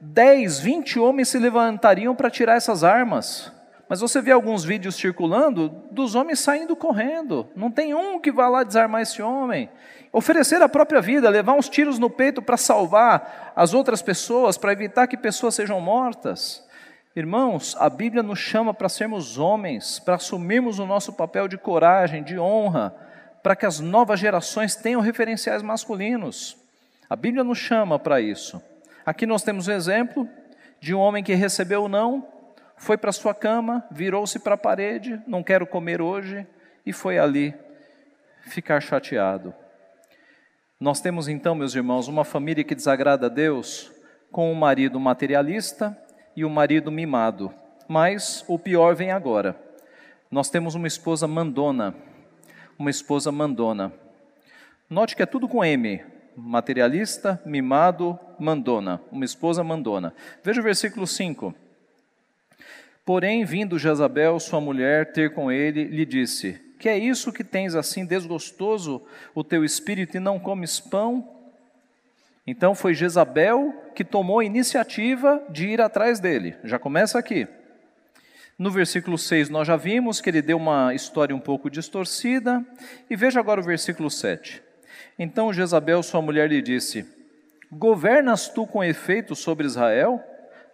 [0.00, 3.55] 10, 20 homens se levantariam para tirar essas armas.
[3.88, 7.46] Mas você vê alguns vídeos circulando dos homens saindo correndo.
[7.54, 9.70] Não tem um que vá lá desarmar esse homem.
[10.12, 14.72] Oferecer a própria vida, levar uns tiros no peito para salvar as outras pessoas, para
[14.72, 16.66] evitar que pessoas sejam mortas.
[17.14, 22.22] Irmãos, a Bíblia nos chama para sermos homens, para assumirmos o nosso papel de coragem,
[22.22, 22.94] de honra,
[23.42, 26.56] para que as novas gerações tenham referenciais masculinos.
[27.08, 28.60] A Bíblia nos chama para isso.
[29.04, 30.28] Aqui nós temos um exemplo
[30.80, 32.26] de um homem que recebeu o não,
[32.76, 36.46] foi para sua cama, virou-se para a parede, não quero comer hoje,
[36.84, 37.54] e foi ali
[38.42, 39.54] ficar chateado.
[40.78, 43.90] Nós temos então, meus irmãos, uma família que desagrada a Deus
[44.30, 45.96] com um marido materialista
[46.36, 47.52] e um marido mimado.
[47.88, 49.58] Mas o pior vem agora.
[50.30, 51.94] Nós temos uma esposa mandona,
[52.78, 53.92] uma esposa mandona.
[54.90, 56.04] Note que é tudo com M:
[56.36, 59.00] materialista, mimado, mandona.
[59.10, 60.12] Uma esposa mandona.
[60.44, 61.54] Veja o versículo 5.
[63.06, 67.76] Porém, vindo Jezabel, sua mulher, ter com ele, lhe disse: Que é isso que tens
[67.76, 69.00] assim desgostoso
[69.32, 71.32] o teu espírito e não comes pão?
[72.44, 76.56] Então foi Jezabel que tomou a iniciativa de ir atrás dele.
[76.64, 77.46] Já começa aqui.
[78.58, 82.64] No versículo 6, nós já vimos que ele deu uma história um pouco distorcida.
[83.08, 84.60] E veja agora o versículo 7.
[85.16, 87.06] Então Jezabel, sua mulher, lhe disse:
[87.70, 90.20] Governas tu com efeito sobre Israel?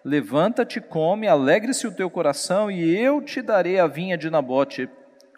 [0.04, 4.88] Levanta-te, come, alegre-se o teu coração, e eu te darei a vinha de Nabote,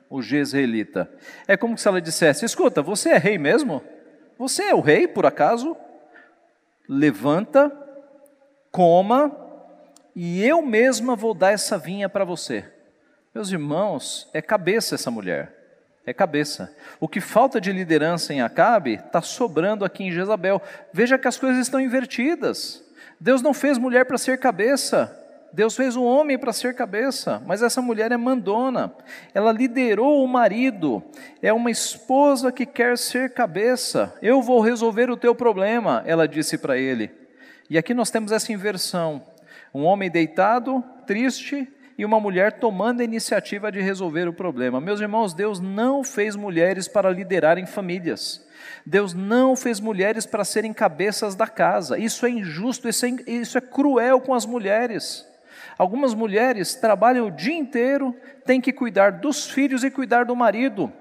[0.09, 1.11] o jezreelita.
[1.47, 3.83] É como se ela dissesse: Escuta, você é rei mesmo?
[4.39, 5.77] Você é o rei, por acaso?
[6.89, 7.71] Levanta,
[8.71, 9.35] coma,
[10.15, 12.65] e eu mesma vou dar essa vinha para você.
[13.35, 15.53] Meus irmãos, é cabeça essa mulher,
[16.07, 16.75] é cabeça.
[17.01, 20.63] O que falta de liderança em Acabe está sobrando aqui em Jezabel.
[20.93, 22.84] Veja que as coisas estão invertidas.
[23.21, 25.21] Deus não fez mulher para ser cabeça,
[25.55, 28.93] Deus fez um homem para ser cabeça, mas essa mulher é mandona.
[29.33, 31.01] Ela liderou o marido.
[31.41, 34.13] É uma esposa que quer ser cabeça.
[34.21, 37.09] Eu vou resolver o teu problema, ela disse para ele.
[37.71, 39.23] E aqui nós temos essa inversão.
[39.73, 44.81] Um homem deitado, triste, e uma mulher tomando a iniciativa de resolver o problema.
[44.81, 48.45] Meus irmãos, Deus não fez mulheres para liderarem famílias.
[48.85, 51.99] Deus não fez mulheres para serem cabeças da casa.
[51.99, 55.27] Isso é injusto, isso é, isso é cruel com as mulheres.
[55.79, 60.93] Algumas mulheres trabalham o dia inteiro, têm que cuidar dos filhos e cuidar do marido,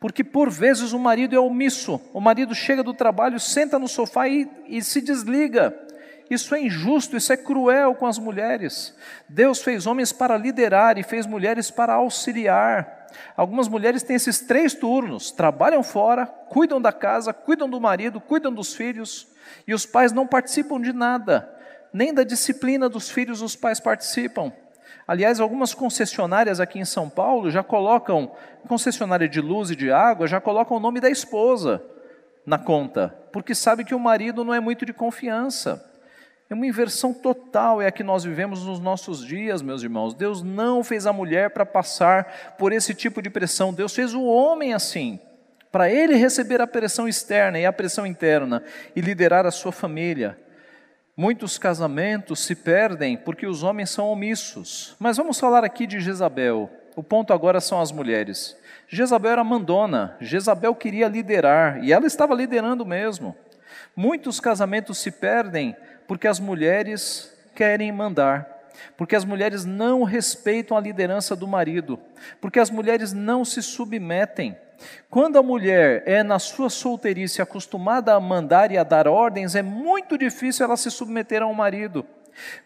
[0.00, 2.00] porque por vezes o marido é omisso.
[2.14, 5.74] O marido chega do trabalho, senta no sofá e, e se desliga.
[6.28, 8.94] Isso é injusto, isso é cruel com as mulheres.
[9.28, 13.06] Deus fez homens para liderar e fez mulheres para auxiliar.
[13.36, 18.52] Algumas mulheres têm esses três turnos: trabalham fora, cuidam da casa, cuidam do marido, cuidam
[18.52, 19.28] dos filhos,
[19.66, 21.48] e os pais não participam de nada,
[21.92, 24.52] nem da disciplina dos filhos os pais participam.
[25.06, 28.32] Aliás, algumas concessionárias aqui em São Paulo já colocam,
[28.66, 31.80] concessionária de luz e de água, já colocam o nome da esposa
[32.44, 35.84] na conta, porque sabe que o marido não é muito de confiança.
[36.48, 40.14] É uma inversão total, é a que nós vivemos nos nossos dias, meus irmãos.
[40.14, 44.22] Deus não fez a mulher para passar por esse tipo de pressão, Deus fez o
[44.22, 45.18] homem assim,
[45.72, 48.62] para ele receber a pressão externa e a pressão interna
[48.94, 50.38] e liderar a sua família.
[51.16, 54.94] Muitos casamentos se perdem porque os homens são omissos.
[55.00, 56.70] Mas vamos falar aqui de Jezabel.
[56.94, 58.56] O ponto agora são as mulheres.
[58.86, 63.34] Jezabel era mandona, Jezabel queria liderar e ela estava liderando mesmo.
[63.96, 65.74] Muitos casamentos se perdem
[66.06, 71.98] porque as mulheres querem mandar, porque as mulheres não respeitam a liderança do marido,
[72.40, 74.56] porque as mulheres não se submetem.
[75.08, 79.62] Quando a mulher é na sua solteirice acostumada a mandar e a dar ordens, é
[79.62, 82.04] muito difícil ela se submeter a um marido.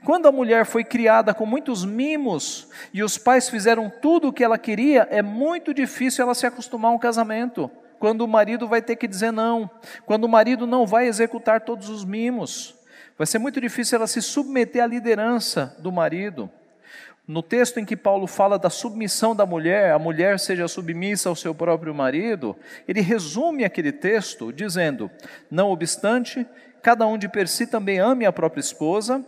[0.05, 4.43] Quando a mulher foi criada com muitos mimos e os pais fizeram tudo o que
[4.43, 7.70] ela queria, é muito difícil ela se acostumar a um casamento.
[7.99, 9.70] Quando o marido vai ter que dizer não,
[10.07, 12.80] quando o marido não vai executar todos os mimos.
[13.21, 16.51] Vai ser muito difícil ela se submeter à liderança do marido.
[17.29, 21.37] No texto em que Paulo fala da submissão da mulher, a mulher seja submissa ao
[21.37, 22.57] seu próprio marido,
[22.89, 25.11] ele resume aquele texto dizendo:
[25.51, 26.47] Não obstante,
[26.81, 29.23] cada um de per si também ame a própria esposa,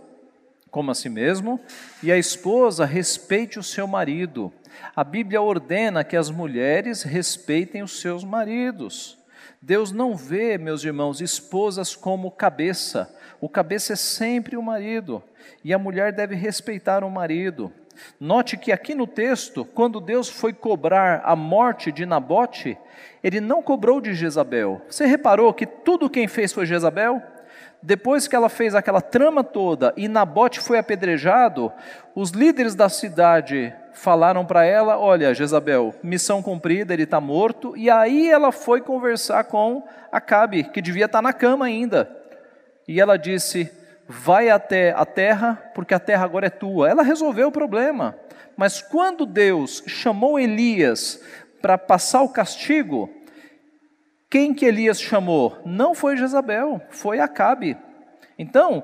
[0.70, 1.60] como a si mesmo,
[2.02, 4.50] e a esposa respeite o seu marido.
[4.96, 9.18] A Bíblia ordena que as mulheres respeitem os seus maridos.
[9.60, 13.14] Deus não vê, meus irmãos, esposas como cabeça.
[13.42, 15.20] O cabeça é sempre o marido,
[15.64, 17.72] e a mulher deve respeitar o marido.
[18.20, 22.78] Note que aqui no texto, quando Deus foi cobrar a morte de Nabote,
[23.20, 24.80] ele não cobrou de Jezabel.
[24.88, 27.20] Você reparou que tudo quem fez foi Jezabel?
[27.82, 31.72] depois que ela fez aquela trama toda e Nabote foi apedrejado,
[32.14, 37.76] os líderes da cidade falaram para ela: Olha, Jezabel, missão cumprida, ele está morto.
[37.76, 39.82] E aí ela foi conversar com
[40.12, 42.21] Acabe, que devia estar tá na cama ainda.
[42.86, 43.70] E ela disse:
[44.08, 46.88] Vai até a terra, porque a terra agora é tua.
[46.88, 48.16] Ela resolveu o problema.
[48.56, 51.22] Mas quando Deus chamou Elias
[51.60, 53.10] para passar o castigo,
[54.28, 55.58] quem que Elias chamou?
[55.64, 57.76] Não foi Jezabel, foi Acabe.
[58.38, 58.82] Então,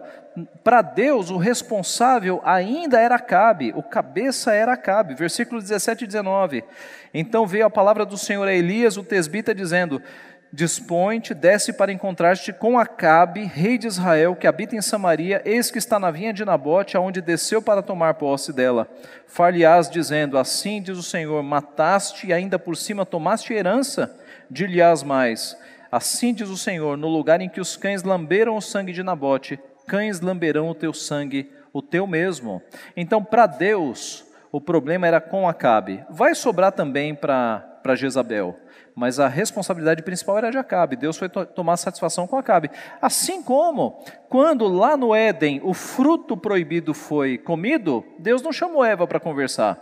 [0.62, 5.14] para Deus, o responsável ainda era Acabe, o cabeça era Acabe.
[5.14, 6.64] Versículo 17 e 19.
[7.12, 10.03] Então veio a palavra do Senhor a Elias, o tesbita, dizendo:
[10.51, 15.78] Dispõe-te, desce para encontrar-te com Acabe, rei de Israel, que habita em Samaria, eis que
[15.78, 18.88] está na vinha de Nabote, aonde desceu para tomar posse dela.
[19.26, 24.16] Far-lhe-ás, dizendo: Assim diz o Senhor: Mataste e ainda por cima tomaste herança
[24.51, 25.57] dir-lhe-ás mais:
[25.90, 29.61] Assim diz o Senhor: no lugar em que os cães lamberam o sangue de Nabote,
[29.86, 32.62] cães lamberão o teu sangue, o teu mesmo.
[32.96, 36.05] Então, para Deus, o problema era com Acabe.
[36.11, 38.59] Vai sobrar também para Jezabel,
[38.99, 40.96] mas a responsabilidade principal era de Acabe.
[40.96, 42.68] Deus foi to tomar satisfação com Acabe.
[43.01, 49.07] Assim como, quando lá no Éden o fruto proibido foi comido, Deus não chamou Eva
[49.07, 49.78] para conversar.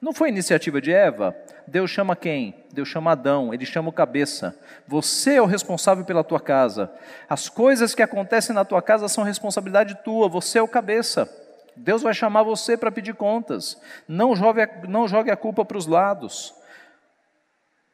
[0.00, 1.36] Não foi iniciativa de Eva.
[1.66, 2.54] Deus chama quem?
[2.72, 4.56] Deus chama Adão, ele chama o cabeça.
[4.86, 6.90] Você é o responsável pela tua casa.
[7.28, 11.28] As coisas que acontecem na tua casa são responsabilidade tua, você é o cabeça.
[11.76, 13.76] Deus vai chamar você para pedir contas.
[14.08, 16.57] Não jogue, não jogue a culpa para os lados.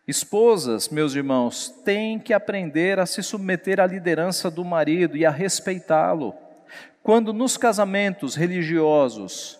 [0.06, 5.30] Esposas, meus irmãos, têm que aprender a se submeter à liderança do marido e a
[5.30, 6.34] respeitá-lo.
[7.02, 9.58] Quando nos casamentos religiosos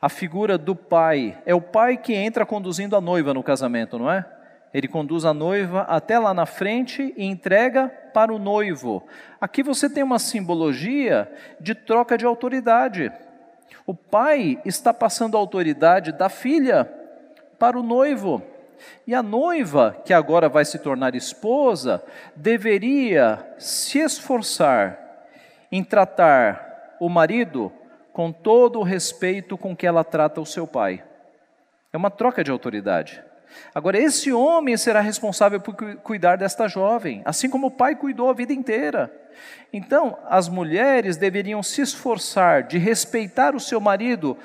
[0.00, 1.36] a figura do pai.
[1.44, 4.24] É o pai que entra conduzindo a noiva no casamento, não é?
[4.72, 9.02] Ele conduz a noiva até lá na frente e entrega para o noivo.
[9.40, 13.10] Aqui você tem uma simbologia de troca de autoridade.
[13.86, 16.84] O pai está passando a autoridade da filha
[17.58, 18.42] para o noivo.
[19.06, 22.02] E a noiva, que agora vai se tornar esposa,
[22.34, 24.98] deveria se esforçar
[25.70, 27.72] em tratar o marido
[28.12, 31.04] com todo o respeito com que ela trata o seu pai.
[31.92, 33.22] É uma troca de autoridade.
[33.74, 38.34] Agora, esse homem será responsável por cuidar desta jovem, assim como o pai cuidou a
[38.34, 39.12] vida inteira.
[39.72, 44.36] Então, as mulheres deveriam se esforçar de respeitar o seu marido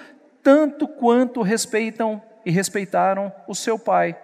[0.43, 4.17] tanto quanto respeitam e respeitaram o seu pai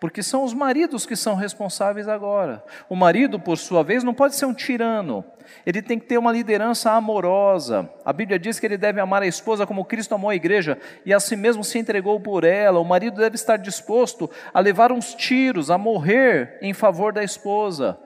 [0.00, 2.64] porque são os maridos que são responsáveis agora.
[2.88, 5.22] O marido, por sua vez, não pode ser um tirano,
[5.66, 7.88] ele tem que ter uma liderança amorosa.
[8.02, 11.12] A Bíblia diz que ele deve amar a esposa como Cristo amou a igreja e
[11.12, 12.80] a si mesmo se entregou por ela.
[12.80, 17.98] O marido deve estar disposto a levar uns tiros, a morrer em favor da esposa.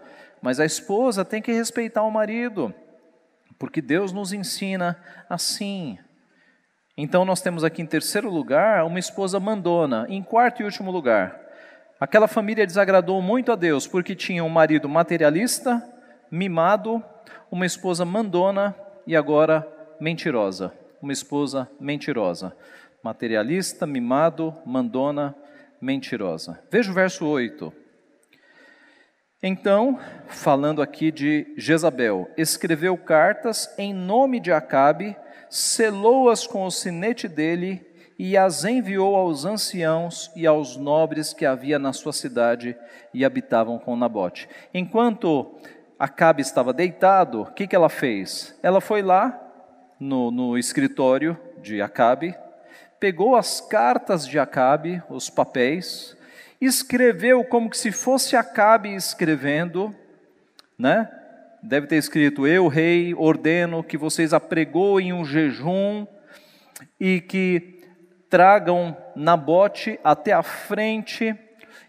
[0.43, 2.75] Mas a esposa tem que respeitar o marido,
[3.59, 5.01] porque Deus nos ensina
[5.31, 5.99] assim.
[6.97, 10.07] Então, nós temos aqui em terceiro lugar uma esposa mandona.
[10.09, 11.45] Em quarto e último lugar,
[12.05, 15.83] Aquela família desagradou muito a Deus porque tinha um marido materialista,
[16.31, 17.03] mimado,
[17.51, 18.77] uma esposa mandona
[19.07, 19.67] e agora
[19.99, 20.73] mentirosa.
[21.01, 22.55] Uma esposa mentirosa.
[23.03, 25.35] Materialista, mimado, mandona,
[25.81, 26.61] mentirosa.
[26.71, 27.73] Veja o verso 8.
[29.43, 35.17] Então, falando aqui de Jezabel, escreveu cartas em nome de Acabe,
[35.55, 37.81] selou-as com o sinete dele
[38.19, 42.77] e as enviou aos anciãos e aos nobres que havia na sua cidade
[43.13, 44.49] e habitavam com Nabote.
[44.73, 45.55] Enquanto
[45.97, 48.59] Acabe estava deitado, o que, que ela fez?
[48.65, 49.41] Ela foi lá
[50.01, 52.35] no, no escritório de Acabe,
[52.99, 56.17] pegou as cartas de Acabe, os papéis,
[56.61, 59.95] escreveu como que se fosse Acabe escrevendo,
[60.77, 61.09] né?
[61.67, 66.07] Deve ter escrito: Eu, rei, ordeno que vocês apregoem um jejum
[67.01, 67.81] e que
[68.29, 71.35] tragam Nabote até a frente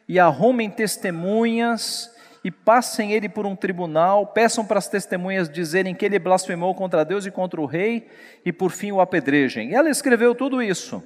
[0.08, 2.10] e arrumem testemunhas
[2.46, 7.04] e passem ele por um tribunal, peçam para as testemunhas dizerem que ele blasfemou contra
[7.04, 8.08] Deus e contra o rei,
[8.46, 9.74] e por fim o apedrejem.
[9.74, 11.04] Ela escreveu tudo isso.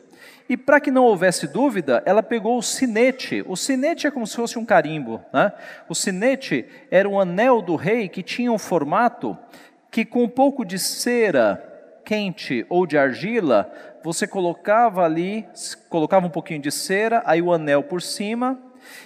[0.50, 3.42] E para que não houvesse dúvida, ela pegou o sinete.
[3.48, 5.22] O sinete é como se fosse um carimbo.
[5.32, 5.54] Né?
[5.88, 9.38] O sinete era um anel do rei que tinha um formato
[9.90, 11.66] que, com um pouco de cera
[12.04, 13.72] quente ou de argila,
[14.04, 15.48] você colocava ali,
[15.88, 18.60] colocava um pouquinho de cera, aí o anel por cima,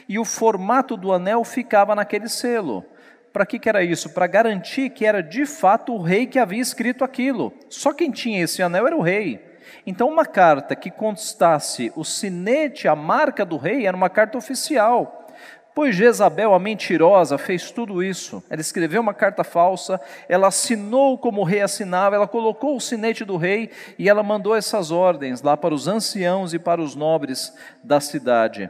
[0.08, 2.86] e o formato do anel ficava naquele selo.
[3.32, 4.12] Para que, que era isso?
[4.12, 7.52] Para garantir que era de fato o rei que havia escrito aquilo.
[7.68, 9.44] Só quem tinha esse anel era o rei.
[9.88, 15.28] Então, uma carta que constasse o sinete, a marca do rei, era uma carta oficial.
[15.76, 18.44] Pois Jezabel, a mentirosa, fez tudo isso.
[18.50, 23.26] Ela escreveu uma carta falsa, ela assinou como o rei assinava, ela colocou o sinete
[23.26, 27.52] do rei e ela mandou essas ordens lá para os anciãos e para os nobres
[27.84, 28.70] da cidade.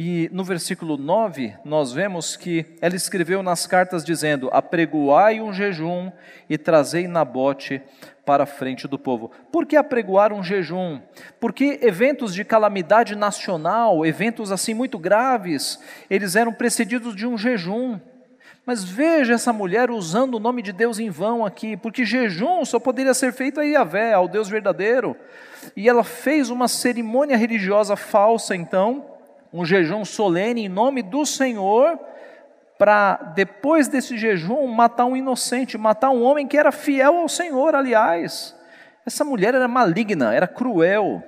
[0.00, 6.12] E no versículo 9, nós vemos que ela escreveu nas cartas dizendo: Apregoai um jejum
[6.48, 7.82] e trazei Nabote
[8.24, 9.32] para a frente do povo.
[9.50, 11.00] Por que apregoar um jejum?
[11.40, 17.98] Porque eventos de calamidade nacional, eventos assim muito graves, eles eram precedidos de um jejum.
[18.64, 22.78] Mas veja essa mulher usando o nome de Deus em vão aqui, porque jejum só
[22.78, 25.16] poderia ser feito a Yahvé, ao Deus verdadeiro.
[25.74, 29.17] E ela fez uma cerimônia religiosa falsa, então,
[29.52, 31.98] um jejum solene em nome do Senhor,
[32.78, 37.74] para depois desse jejum matar um inocente, matar um homem que era fiel ao Senhor,
[37.74, 38.54] aliás.
[39.04, 41.22] Essa mulher era maligna, era cruel,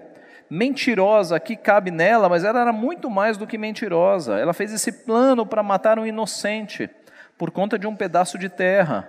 [0.49, 4.39] mentirosa, aqui cabe nela, mas ela era muito mais do que mentirosa.
[4.39, 6.89] Ela fez esse plano para matar um inocente
[7.37, 9.09] por conta de um pedaço de terra.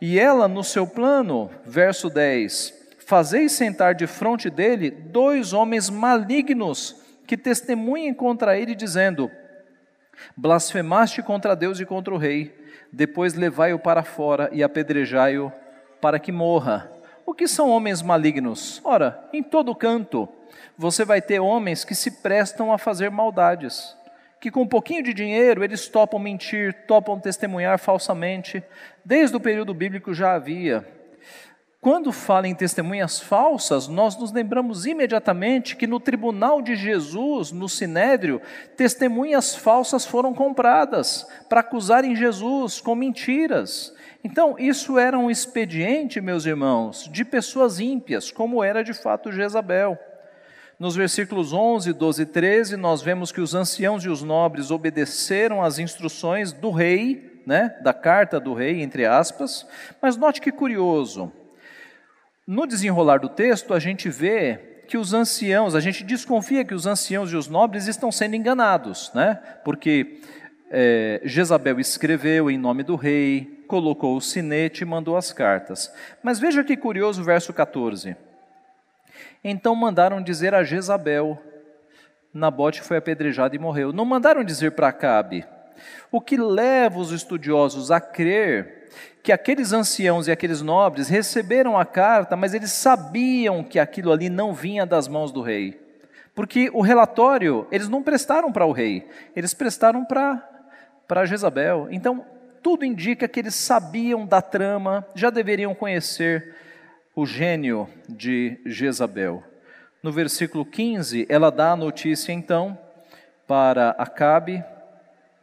[0.00, 2.74] E ela, no seu plano, verso 10,
[3.06, 7.01] fazeis sentar de frente dele dois homens malignos
[7.32, 9.30] que testemunhem contra ele, dizendo:
[10.36, 12.54] Blasfemaste contra Deus e contra o rei,
[12.92, 15.50] depois levai-o para fora e apedrejai-o
[15.98, 16.92] para que morra.
[17.24, 18.82] O que são homens malignos?
[18.84, 20.28] Ora, em todo canto
[20.76, 23.96] você vai ter homens que se prestam a fazer maldades,
[24.38, 28.62] que com um pouquinho de dinheiro eles topam mentir, topam testemunhar falsamente.
[29.02, 30.86] Desde o período bíblico já havia.
[31.82, 37.68] Quando fala em testemunhas falsas, nós nos lembramos imediatamente que no tribunal de Jesus, no
[37.68, 38.40] Sinédrio,
[38.76, 43.92] testemunhas falsas foram compradas para acusarem Jesus com mentiras.
[44.22, 49.98] Então, isso era um expediente, meus irmãos, de pessoas ímpias, como era de fato Jezabel.
[50.78, 55.60] Nos versículos 11, 12 e 13, nós vemos que os anciãos e os nobres obedeceram
[55.60, 59.66] às instruções do rei, né, da carta do rei, entre aspas,
[60.00, 61.32] mas note que curioso,
[62.46, 66.86] no desenrolar do texto, a gente vê que os anciãos, a gente desconfia que os
[66.86, 69.40] anciãos e os nobres estão sendo enganados, né?
[69.64, 70.20] Porque
[70.70, 75.92] é, Jezabel escreveu em nome do rei, colocou o sinete e mandou as cartas.
[76.22, 78.16] Mas veja que curioso o verso 14.
[79.44, 81.40] Então mandaram dizer a Jezabel:
[82.34, 83.92] Nabote foi apedrejado e morreu.
[83.92, 85.46] Não mandaram dizer para Acabe.
[86.10, 88.81] O que leva os estudiosos a crer
[89.22, 94.28] que aqueles anciãos e aqueles nobres receberam a carta, mas eles sabiam que aquilo ali
[94.28, 95.80] não vinha das mãos do rei.
[96.34, 99.06] Porque o relatório, eles não prestaram para o rei,
[99.36, 101.88] eles prestaram para, Jezabel.
[101.90, 102.24] Então,
[102.62, 106.56] tudo indica que eles sabiam da trama, já deveriam conhecer
[107.14, 109.44] o gênio de Jezabel.
[110.02, 112.76] No versículo 15, ela dá a notícia então
[113.46, 114.64] para Acabe,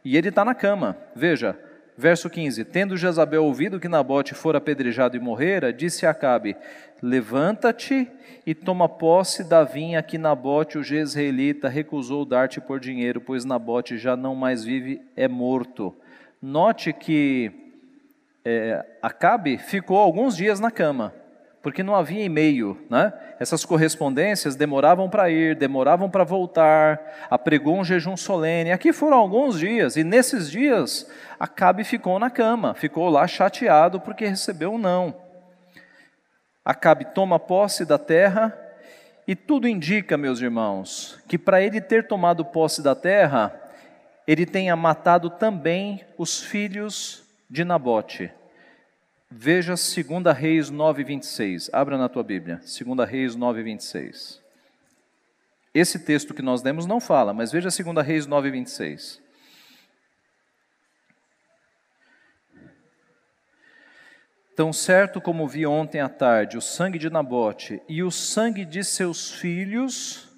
[0.04, 0.96] e ele está na cama.
[1.14, 1.56] Veja,
[2.00, 6.56] Verso 15: Tendo Jezabel ouvido que Nabote fora apedrejado e morrera, disse a Acabe:
[7.02, 8.10] Levanta-te
[8.46, 13.98] e toma posse da vinha que Nabote, o jezreelita, recusou dar-te por dinheiro, pois Nabote
[13.98, 15.94] já não mais vive, é morto.
[16.40, 17.52] Note que
[18.46, 21.19] é, Acabe ficou alguns dias na cama
[21.62, 23.12] porque não havia e-mail, né?
[23.38, 27.00] Essas correspondências demoravam para ir, demoravam para voltar,
[27.30, 28.72] apregou um jejum solene.
[28.72, 31.06] Aqui foram alguns dias, e nesses dias
[31.40, 35.16] Acabe ficou na cama, ficou lá chateado porque recebeu um não.
[36.62, 38.54] Acabe toma posse da terra,
[39.26, 43.58] e tudo indica, meus irmãos, que para ele ter tomado posse da terra,
[44.26, 48.30] ele tenha matado também os filhos de Nabote.
[49.30, 51.70] Veja 2 Reis 9, 26.
[51.72, 52.56] Abra na tua Bíblia.
[52.56, 54.42] 2 Reis 9, 26.
[55.72, 59.22] Esse texto que nós lemos não fala, mas veja 2 Reis 9, 26.
[64.56, 68.82] Tão certo como vi ontem à tarde o sangue de Nabote e o sangue de
[68.82, 70.28] seus filhos,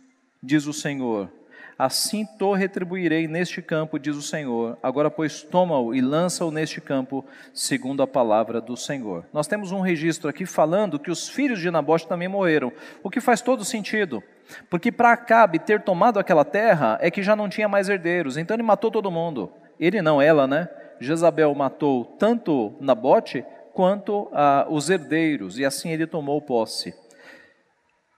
[0.42, 1.32] diz o Senhor,
[1.78, 4.78] Assim to retribuirei neste campo, diz o Senhor.
[4.82, 9.26] Agora, pois, toma-o e lança-o neste campo, segundo a palavra do Senhor.
[9.32, 13.20] Nós temos um registro aqui falando que os filhos de Nabote também morreram, o que
[13.20, 14.22] faz todo sentido.
[14.68, 18.54] Porque para Acabe ter tomado aquela terra é que já não tinha mais herdeiros, então
[18.54, 19.52] ele matou todo mundo.
[19.80, 20.68] Ele não, ela, né?
[21.00, 26.94] Jezabel matou tanto Nabote quanto aos herdeiros, e assim ele tomou posse.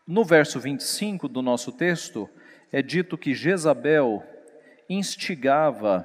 [0.06, 2.28] No verso 25 do nosso texto,
[2.74, 4.24] é dito que Jezabel
[4.90, 6.04] instigava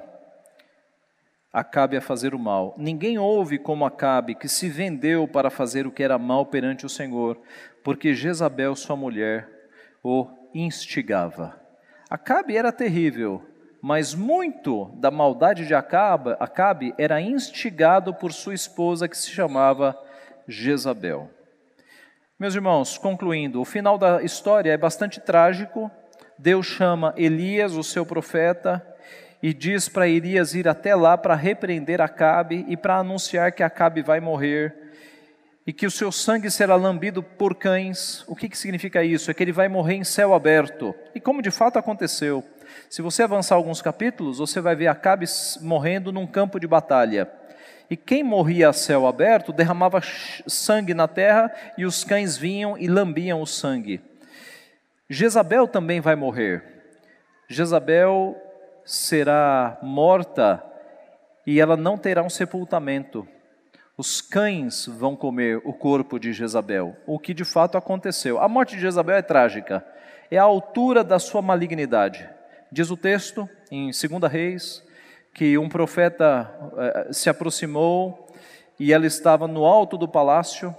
[1.52, 2.76] Acabe a fazer o mal.
[2.78, 6.88] Ninguém ouve como Acabe, que se vendeu para fazer o que era mal perante o
[6.88, 7.36] Senhor,
[7.82, 9.48] porque Jezabel, sua mulher,
[10.00, 11.60] o instigava.
[12.08, 13.44] Acabe era terrível,
[13.82, 20.00] mas muito da maldade de Acabe, Acabe era instigado por sua esposa, que se chamava
[20.46, 21.30] Jezabel.
[22.38, 25.90] Meus irmãos, concluindo, o final da história é bastante trágico.
[26.40, 28.82] Deus chama Elias, o seu profeta,
[29.42, 34.00] e diz para Elias ir até lá para repreender Acabe e para anunciar que Acabe
[34.00, 34.74] vai morrer
[35.66, 38.24] e que o seu sangue será lambido por cães.
[38.26, 39.30] O que, que significa isso?
[39.30, 40.94] É que ele vai morrer em céu aberto.
[41.14, 42.42] E como de fato aconteceu.
[42.88, 45.26] Se você avançar alguns capítulos, você vai ver Acabe
[45.60, 47.30] morrendo num campo de batalha.
[47.90, 50.00] E quem morria a céu aberto derramava
[50.46, 54.00] sangue na terra e os cães vinham e lambiam o sangue.
[55.12, 56.62] Jezabel também vai morrer.
[57.48, 58.36] Jezabel
[58.84, 60.64] será morta
[61.44, 63.26] e ela não terá um sepultamento.
[63.98, 68.40] Os cães vão comer o corpo de Jezabel, o que de fato aconteceu.
[68.40, 69.84] A morte de Jezabel é trágica,
[70.30, 72.30] é a altura da sua malignidade.
[72.70, 74.80] Diz o texto, em 2 Reis,
[75.34, 76.48] que um profeta
[76.78, 78.28] eh, se aproximou
[78.78, 80.72] e ela estava no alto do palácio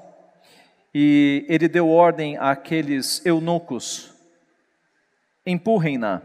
[0.94, 4.11] e ele deu ordem àqueles eunucos:
[5.46, 6.22] empurrem-na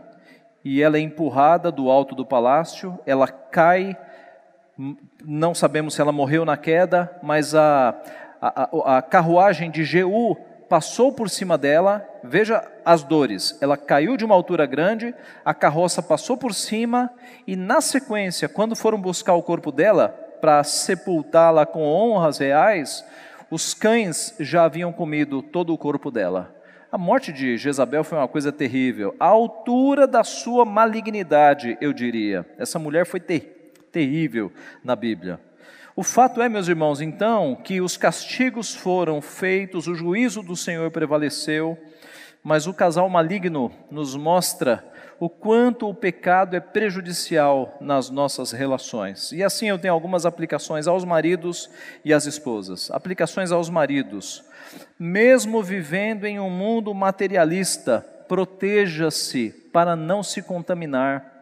[0.64, 3.97] e ela é empurrada do alto do palácio, ela cai,
[5.25, 7.95] não sabemos se ela morreu na queda, mas a,
[8.41, 10.37] a, a carruagem de Jeú
[10.69, 15.14] passou por cima dela, veja as dores, ela caiu de uma altura grande,
[15.45, 17.11] a carroça passou por cima,
[17.47, 20.09] e na sequência, quando foram buscar o corpo dela,
[20.41, 23.05] para sepultá-la com honras reais,
[23.49, 26.56] os cães já haviam comido todo o corpo dela.
[26.91, 29.14] A morte de Jezabel foi uma coisa terrível.
[29.18, 32.47] A altura da sua malignidade, eu diria.
[32.57, 34.53] Essa mulher foi ter terrível
[34.84, 35.41] na Bíblia.
[35.97, 40.91] O fato é, meus irmãos, então, que os castigos foram feitos, o juízo do Senhor
[40.91, 41.76] prevaleceu,
[42.45, 44.84] mas o casal maligno nos mostra
[45.18, 49.32] o quanto o pecado é prejudicial nas nossas relações.
[49.32, 51.70] E assim eu tenho algumas aplicações aos maridos
[52.05, 52.91] e às esposas.
[52.91, 54.45] Aplicações aos maridos.
[54.99, 61.33] Mesmo vivendo em um mundo materialista, proteja-se para não se contaminar,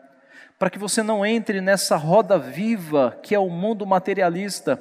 [0.58, 4.80] para que você não entre nessa roda viva que é o mundo materialista,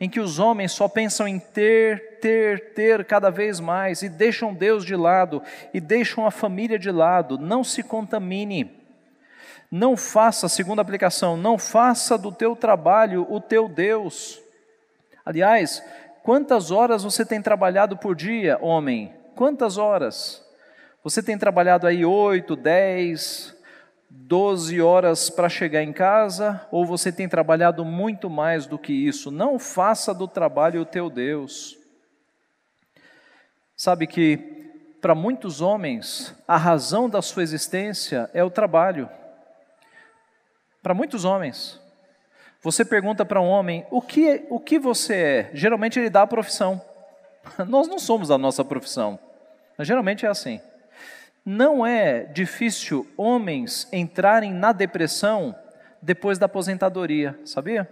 [0.00, 4.54] em que os homens só pensam em ter, ter, ter cada vez mais e deixam
[4.54, 5.42] Deus de lado
[5.74, 7.36] e deixam a família de lado.
[7.36, 8.80] Não se contamine.
[9.70, 14.40] Não faça, segunda aplicação, não faça do teu trabalho o teu Deus.
[15.24, 15.84] Aliás,
[16.22, 19.14] quantas horas você tem trabalhado por dia, homem?
[19.34, 20.44] Quantas horas?
[21.02, 23.56] Você tem trabalhado aí oito, dez,
[24.10, 29.30] 12 horas para chegar em casa, ou você tem trabalhado muito mais do que isso.
[29.30, 31.78] Não faça do trabalho o teu Deus.
[33.76, 34.36] Sabe que
[35.00, 39.08] para muitos homens a razão da sua existência é o trabalho.
[40.82, 41.79] Para muitos homens.
[42.62, 46.26] Você pergunta para um homem o que, o que você é, geralmente ele dá a
[46.26, 46.80] profissão.
[47.66, 49.18] Nós não somos a nossa profissão,
[49.78, 50.60] mas geralmente é assim.
[51.44, 55.54] Não é difícil homens entrarem na depressão
[56.02, 57.88] depois da aposentadoria, sabia?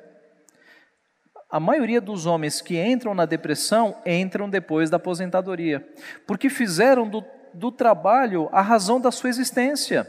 [1.51, 5.87] A maioria dos homens que entram na depressão entram depois da aposentadoria,
[6.27, 10.07] porque fizeram do, do trabalho a razão da sua existência.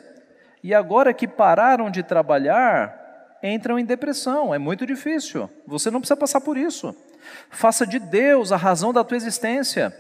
[0.62, 2.99] E agora que pararam de trabalhar,
[3.42, 4.54] entram em depressão.
[4.54, 5.50] É muito difícil.
[5.66, 6.96] Você não precisa passar por isso.
[7.50, 9.96] Faça de Deus a razão da tua existência.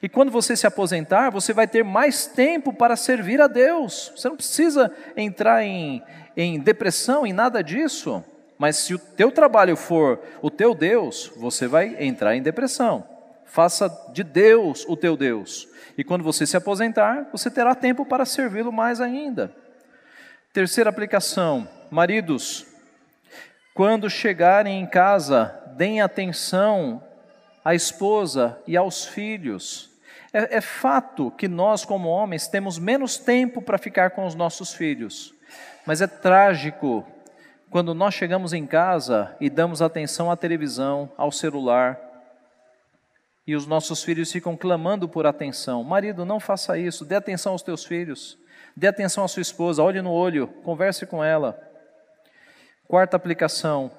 [0.00, 4.12] E quando você se aposentar, você vai ter mais tempo para servir a Deus.
[4.16, 6.02] Você não precisa entrar em,
[6.36, 8.24] em depressão, em nada disso.
[8.58, 13.06] Mas se o teu trabalho for o teu Deus, você vai entrar em depressão.
[13.44, 15.68] Faça de Deus o teu Deus.
[15.96, 19.52] E quando você se aposentar, você terá tempo para servi-lo mais ainda.
[20.52, 22.66] Terceira aplicação: maridos,
[23.74, 27.02] quando chegarem em casa, deem atenção
[27.64, 29.90] à esposa e aos filhos.
[30.32, 34.74] É, é fato que nós, como homens, temos menos tempo para ficar com os nossos
[34.74, 35.34] filhos,
[35.86, 37.06] mas é trágico
[37.70, 41.98] quando nós chegamos em casa e damos atenção à televisão, ao celular,
[43.46, 45.82] e os nossos filhos ficam clamando por atenção.
[45.82, 48.38] Marido, não faça isso, dê atenção aos teus filhos,
[48.76, 51.71] dê atenção à sua esposa, olhe no olho, converse com ela.
[52.86, 53.90] Quarta aplicação: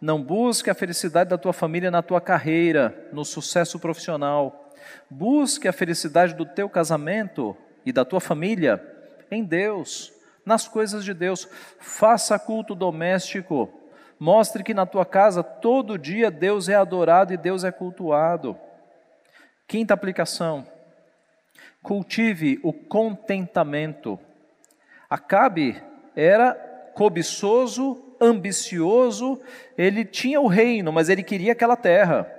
[0.00, 4.70] Não busque a felicidade da tua família na tua carreira, no sucesso profissional.
[5.08, 8.82] Busque a felicidade do teu casamento e da tua família
[9.30, 10.12] em Deus,
[10.44, 11.48] nas coisas de Deus.
[11.78, 13.72] Faça culto doméstico.
[14.18, 18.56] Mostre que na tua casa todo dia Deus é adorado e Deus é cultuado.
[19.66, 20.66] Quinta aplicação:
[21.82, 24.18] cultive o contentamento.
[25.08, 25.82] Acabe
[26.14, 26.54] era
[26.94, 29.40] cobiçoso, ambicioso,
[29.76, 32.30] ele tinha o reino, mas ele queria aquela terra.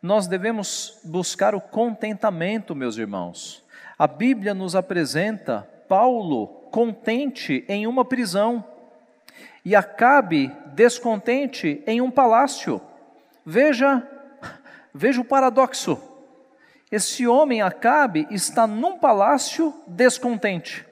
[0.00, 3.64] Nós devemos buscar o contentamento, meus irmãos.
[3.98, 8.64] A Bíblia nos apresenta Paulo contente em uma prisão
[9.64, 12.80] e Acabe descontente em um palácio.
[13.44, 14.06] Veja,
[14.94, 16.00] veja o paradoxo.
[16.92, 20.86] Esse homem Acabe está num palácio descontente.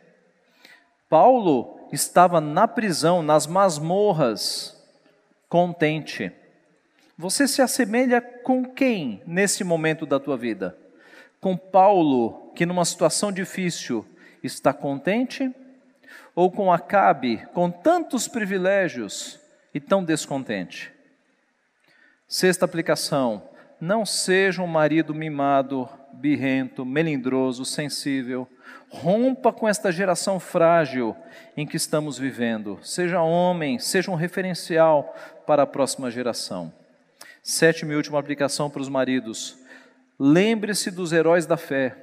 [1.09, 4.77] Paulo estava na prisão, nas masmorras,
[5.49, 6.33] contente.
[7.17, 10.77] Você se assemelha com quem nesse momento da tua vida?
[11.41, 14.05] Com Paulo, que numa situação difícil
[14.43, 15.51] está contente?
[16.35, 19.39] Ou com Acabe, com tantos privilégios
[19.73, 20.93] e tão descontente?
[22.27, 23.49] Sexta aplicação:
[23.81, 28.49] não seja um marido mimado, birrento, melindroso, sensível.
[28.89, 31.17] Rompa com esta geração frágil
[31.57, 32.79] em que estamos vivendo.
[32.83, 35.15] Seja homem, seja um referencial
[35.47, 36.73] para a próxima geração.
[37.43, 39.59] Sétima e última aplicação para os maridos.
[40.19, 41.97] Lembre-se dos heróis da fé.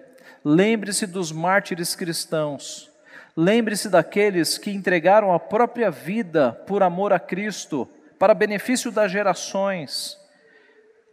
[0.43, 2.91] Lembre-se dos mártires cristãos.
[3.35, 7.87] Lembre-se daqueles que entregaram a própria vida por amor a Cristo,
[8.19, 10.17] para benefício das gerações.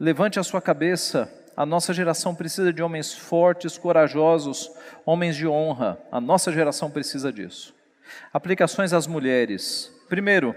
[0.01, 1.33] Levante a sua cabeça.
[1.59, 4.71] A nossa geração precisa de homens fortes, corajosos,
[5.05, 5.99] homens de honra.
[6.13, 7.75] A nossa geração precisa disso.
[8.33, 9.93] Aplicações às mulheres.
[10.09, 10.55] Primeiro,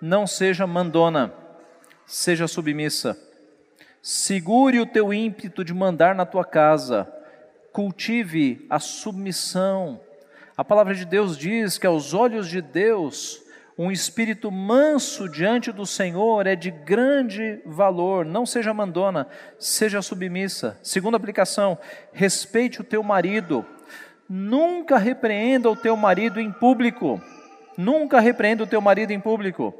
[0.00, 1.34] não seja mandona
[2.06, 3.18] seja submissa.
[4.00, 7.12] Segure o teu ímpeto de mandar na tua casa.
[7.72, 10.00] Cultive a submissão.
[10.56, 13.42] A palavra de Deus diz que aos olhos de Deus,
[13.76, 18.24] um espírito manso diante do Senhor é de grande valor.
[18.24, 19.26] Não seja mandona,
[19.58, 20.78] seja submissa.
[20.82, 21.76] Segunda aplicação:
[22.12, 23.66] respeite o teu marido.
[24.28, 27.20] Nunca repreenda o teu marido em público.
[27.76, 29.74] Nunca repreenda o teu marido em público.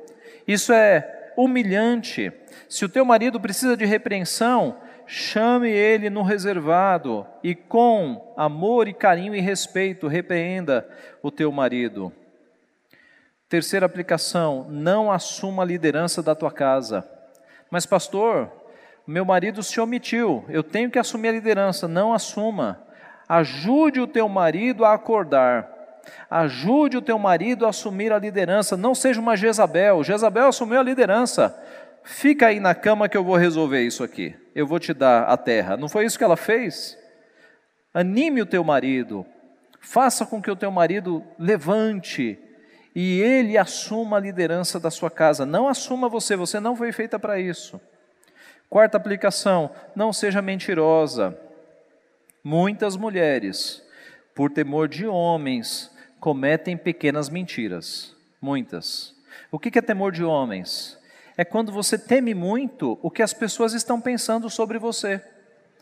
[0.46, 2.32] Isso é humilhante.
[2.68, 4.76] Se o teu marido precisa de repreensão,
[5.06, 10.88] chame ele no reservado e com amor e carinho e respeito repreenda
[11.22, 12.12] o teu marido.
[13.48, 17.08] Terceira aplicação: não assuma a liderança da tua casa.
[17.70, 18.50] Mas, pastor,
[19.06, 21.86] meu marido se omitiu, eu tenho que assumir a liderança.
[21.86, 22.82] Não assuma.
[23.28, 25.72] Ajude o teu marido a acordar.
[26.30, 28.76] Ajude o teu marido a assumir a liderança.
[28.76, 30.04] Não seja uma Jezabel.
[30.04, 31.58] Jezabel assumiu a liderança.
[32.02, 34.36] Fica aí na cama que eu vou resolver isso aqui.
[34.54, 35.76] Eu vou te dar a terra.
[35.76, 36.98] Não foi isso que ela fez?
[37.92, 39.24] Anime o teu marido.
[39.80, 42.38] Faça com que o teu marido levante
[42.94, 45.44] e ele assuma a liderança da sua casa.
[45.44, 47.80] Não assuma você, você não foi feita para isso.
[48.70, 51.36] Quarta aplicação: não seja mentirosa.
[52.42, 53.82] Muitas mulheres,
[54.34, 55.90] por temor de homens,
[56.20, 59.14] cometem pequenas mentiras, muitas.
[59.50, 60.98] O que é temor de homens?
[61.36, 65.20] É quando você teme muito o que as pessoas estão pensando sobre você,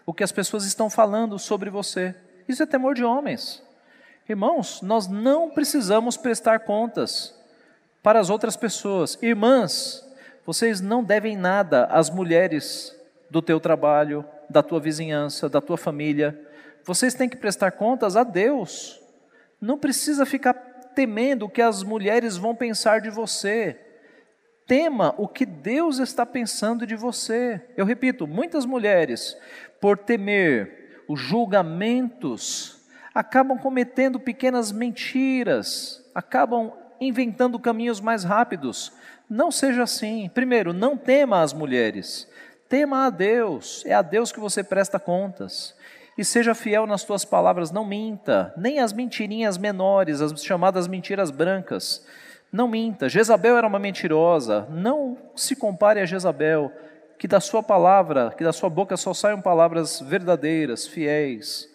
[0.07, 2.15] o que as pessoas estão falando sobre você.
[2.49, 3.63] Isso é temor de homens.
[4.29, 7.35] Irmãos, nós não precisamos prestar contas
[8.03, 9.19] para as outras pessoas.
[9.23, 10.09] Irmãs,
[10.47, 12.97] vocês não devem nada às mulheres
[13.31, 16.39] do teu trabalho, da tua vizinhança, da tua família.
[16.85, 19.03] Vocês têm que prestar contas a Deus
[19.63, 20.55] não precisa ficar
[20.93, 23.79] temendo o que as mulheres vão pensar de você.
[24.67, 27.63] Tema o que Deus está pensando de você.
[27.77, 29.37] Eu repito, muitas mulheres,
[29.81, 32.82] por temer os julgamentos,
[33.15, 38.93] acabam cometendo pequenas mentiras, acabam inventando caminhos mais rápidos.
[39.29, 40.31] Não seja assim.
[40.33, 42.29] Primeiro, não tema as mulheres.
[42.69, 43.85] Tema a Deus.
[43.87, 45.75] É a Deus que você presta contas
[46.17, 51.31] e seja fiel nas tuas palavras, não minta, nem as mentirinhas menores, as chamadas mentiras
[51.31, 52.07] brancas.
[52.53, 53.09] Não minta.
[53.09, 54.67] Jezabel era uma mentirosa.
[54.71, 56.71] Não se compare a Jezabel,
[57.19, 61.72] que da sua palavra, que da sua boca só saiam palavras verdadeiras, fiéis.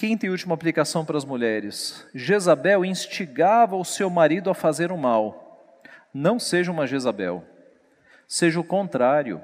[0.00, 2.06] Quinta e última aplicação para as mulheres.
[2.14, 5.78] Jezabel instigava o seu marido a fazer o mal.
[6.14, 7.44] Não seja uma Jezabel.
[8.26, 9.42] Seja o contrário.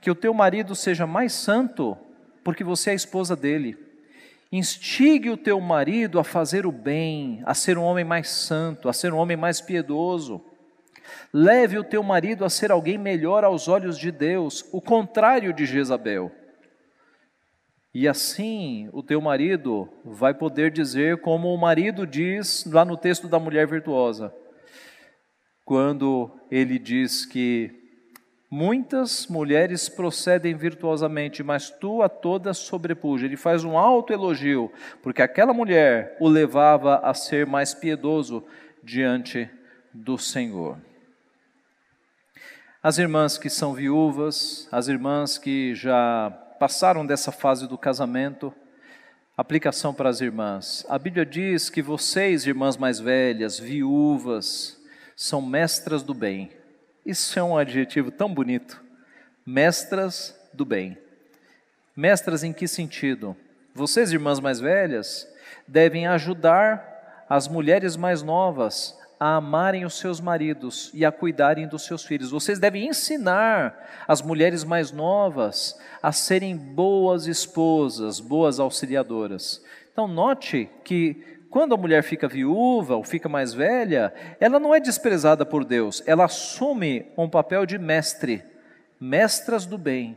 [0.00, 1.98] Que o teu marido seja mais santo
[2.44, 3.76] porque você é a esposa dele.
[4.52, 8.92] Instigue o teu marido a fazer o bem, a ser um homem mais santo, a
[8.92, 10.40] ser um homem mais piedoso.
[11.32, 15.66] Leve o teu marido a ser alguém melhor aos olhos de Deus, o contrário de
[15.66, 16.30] Jezabel.
[17.92, 23.26] E assim o teu marido vai poder dizer, como o marido diz lá no texto
[23.26, 24.32] da mulher virtuosa,
[25.64, 27.72] quando ele diz que
[28.48, 33.26] muitas mulheres procedem virtuosamente, mas tu a todas sobrepuja.
[33.26, 34.72] Ele faz um alto elogio,
[35.02, 38.44] porque aquela mulher o levava a ser mais piedoso
[38.82, 39.48] diante
[39.92, 40.78] do Senhor.
[42.82, 48.52] As irmãs que são viúvas, as irmãs que já passaram dessa fase do casamento,
[49.34, 50.84] aplicação para as irmãs.
[50.90, 54.78] A Bíblia diz que vocês, irmãs mais velhas, viúvas,
[55.16, 56.50] são mestras do bem.
[57.04, 58.84] Isso é um adjetivo tão bonito.
[59.46, 60.98] Mestras do bem.
[61.96, 63.34] Mestras em que sentido?
[63.74, 65.26] Vocês, irmãs mais velhas,
[65.66, 71.84] devem ajudar as mulheres mais novas a amarem os seus maridos e a cuidarem dos
[71.84, 72.30] seus filhos.
[72.30, 79.62] Vocês devem ensinar as mulheres mais novas a serem boas esposas, boas auxiliadoras.
[79.92, 84.80] Então, note que quando a mulher fica viúva ou fica mais velha, ela não é
[84.80, 88.42] desprezada por Deus, ela assume um papel de mestre,
[88.98, 90.16] mestras do bem.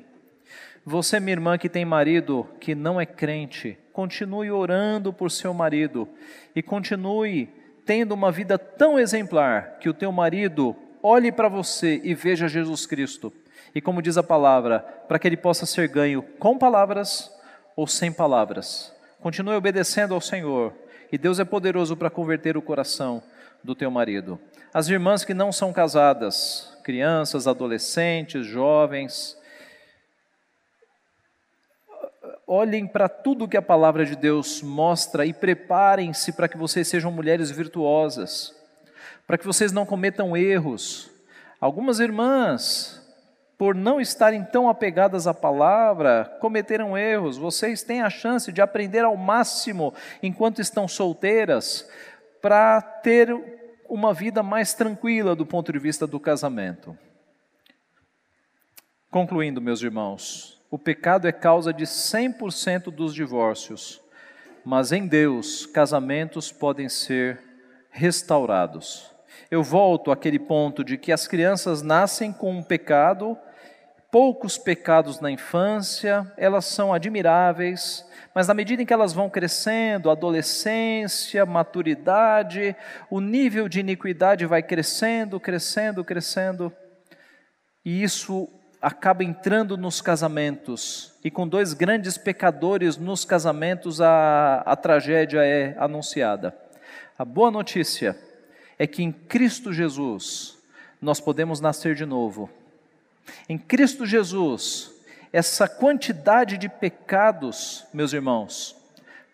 [0.85, 6.07] Você, minha irmã, que tem marido que não é crente, continue orando por seu marido
[6.55, 7.49] e continue
[7.85, 12.85] tendo uma vida tão exemplar que o teu marido olhe para você e veja Jesus
[12.85, 13.31] Cristo.
[13.75, 17.31] E como diz a palavra, para que ele possa ser ganho com palavras
[17.75, 18.93] ou sem palavras.
[19.19, 20.73] Continue obedecendo ao Senhor,
[21.11, 23.21] e Deus é poderoso para converter o coração
[23.63, 24.39] do teu marido.
[24.73, 29.37] As irmãs que não são casadas, crianças, adolescentes, jovens,
[32.53, 37.11] olhem para tudo que a palavra de Deus mostra e preparem-se para que vocês sejam
[37.11, 38.55] mulheres virtuosas,
[39.25, 41.09] para que vocês não cometam erros.
[41.59, 43.01] Algumas irmãs,
[43.57, 47.37] por não estarem tão apegadas à palavra, cometeram erros.
[47.37, 49.91] Vocês têm a chance de aprender ao máximo
[50.21, 51.89] enquanto estão solteiras,
[52.39, 53.33] para ter
[53.89, 56.95] uma vida mais tranquila do ponto de vista do casamento.
[59.09, 64.01] Concluindo, meus irmãos, o pecado é causa de 100% dos divórcios,
[64.65, 67.39] mas em Deus, casamentos podem ser
[67.91, 69.13] restaurados.
[69.51, 73.37] Eu volto àquele ponto de que as crianças nascem com um pecado,
[74.09, 78.03] poucos pecados na infância, elas são admiráveis,
[78.33, 82.75] mas na medida em que elas vão crescendo, adolescência, maturidade,
[83.11, 86.73] o nível de iniquidade vai crescendo, crescendo, crescendo,
[87.85, 88.49] e isso
[88.83, 95.73] acaba entrando nos casamentos, e com dois grandes pecadores nos casamentos, a, a tragédia é
[95.79, 96.53] anunciada.
[97.17, 98.19] A boa notícia
[98.77, 100.57] é que em Cristo Jesus
[101.01, 102.49] nós podemos nascer de novo.
[103.47, 104.91] Em Cristo Jesus,
[105.31, 108.75] essa quantidade de pecados, meus irmãos,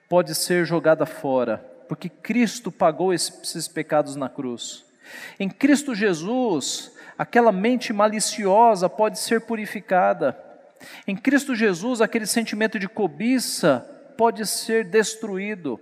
[0.07, 4.85] pode ser jogada fora, porque Cristo pagou esses pecados na cruz.
[5.39, 10.41] Em Cristo Jesus, aquela mente maliciosa pode ser purificada.
[11.05, 13.79] Em Cristo Jesus, aquele sentimento de cobiça
[14.17, 15.77] pode ser destruído.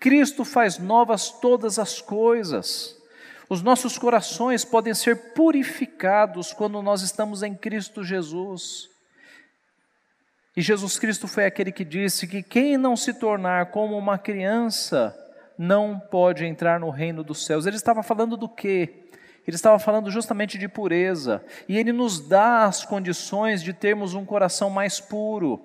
[0.00, 3.00] Cristo faz novas todas as coisas.
[3.48, 8.90] Os nossos corações podem ser purificados quando nós estamos em Cristo Jesus.
[10.56, 15.16] E Jesus Cristo foi aquele que disse que quem não se tornar como uma criança
[15.56, 17.66] não pode entrar no reino dos céus.
[17.66, 19.02] Ele estava falando do quê?
[19.46, 24.24] Ele estava falando justamente de pureza, e ele nos dá as condições de termos um
[24.24, 25.60] coração mais puro.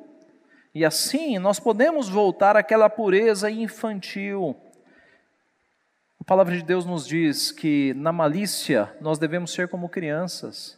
[0.74, 4.56] E assim nós podemos voltar àquela pureza infantil.
[6.20, 10.78] A palavra de Deus nos diz que na malícia nós devemos ser como crianças,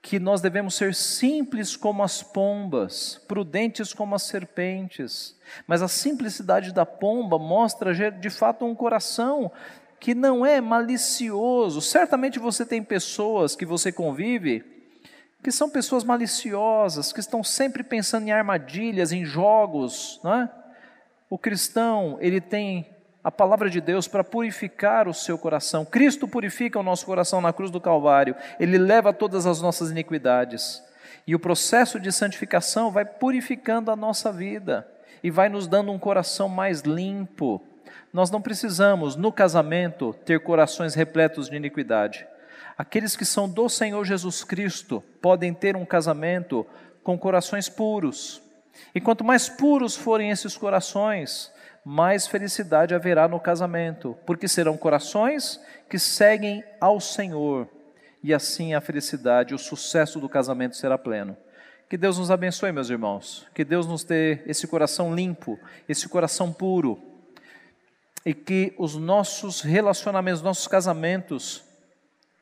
[0.00, 5.36] que nós devemos ser simples como as pombas, prudentes como as serpentes.
[5.66, 9.52] Mas a simplicidade da pomba mostra de fato um coração
[10.00, 11.80] que não é malicioso.
[11.80, 14.64] Certamente você tem pessoas que você convive
[15.42, 20.50] que são pessoas maliciosas, que estão sempre pensando em armadilhas, em jogos, não é?
[21.28, 22.90] O cristão, ele tem
[23.22, 25.84] a palavra de Deus para purificar o seu coração.
[25.84, 28.34] Cristo purifica o nosso coração na cruz do Calvário.
[28.58, 30.82] Ele leva todas as nossas iniquidades.
[31.26, 34.86] E o processo de santificação vai purificando a nossa vida
[35.22, 37.62] e vai nos dando um coração mais limpo,
[38.12, 42.26] nós não precisamos, no casamento, ter corações repletos de iniquidade.
[42.76, 46.66] Aqueles que são do Senhor Jesus Cristo podem ter um casamento
[47.02, 48.42] com corações puros.
[48.94, 51.52] E quanto mais puros forem esses corações,
[51.84, 57.68] mais felicidade haverá no casamento, porque serão corações que seguem ao Senhor,
[58.22, 61.36] e assim a felicidade, o sucesso do casamento será pleno.
[61.88, 63.48] Que Deus nos abençoe, meus irmãos.
[63.52, 65.58] Que Deus nos dê esse coração limpo,
[65.88, 67.09] esse coração puro.
[68.24, 71.62] E que os nossos relacionamentos, nossos casamentos,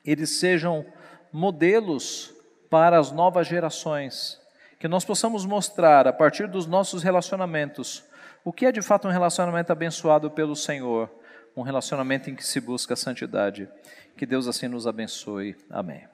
[0.03, 0.85] eles sejam
[1.31, 2.33] modelos
[2.69, 4.39] para as novas gerações.
[4.79, 8.03] Que nós possamos mostrar, a partir dos nossos relacionamentos,
[8.43, 11.09] o que é de fato um relacionamento abençoado pelo Senhor,
[11.55, 13.69] um relacionamento em que se busca a santidade.
[14.17, 15.55] Que Deus assim nos abençoe.
[15.69, 16.08] Amém.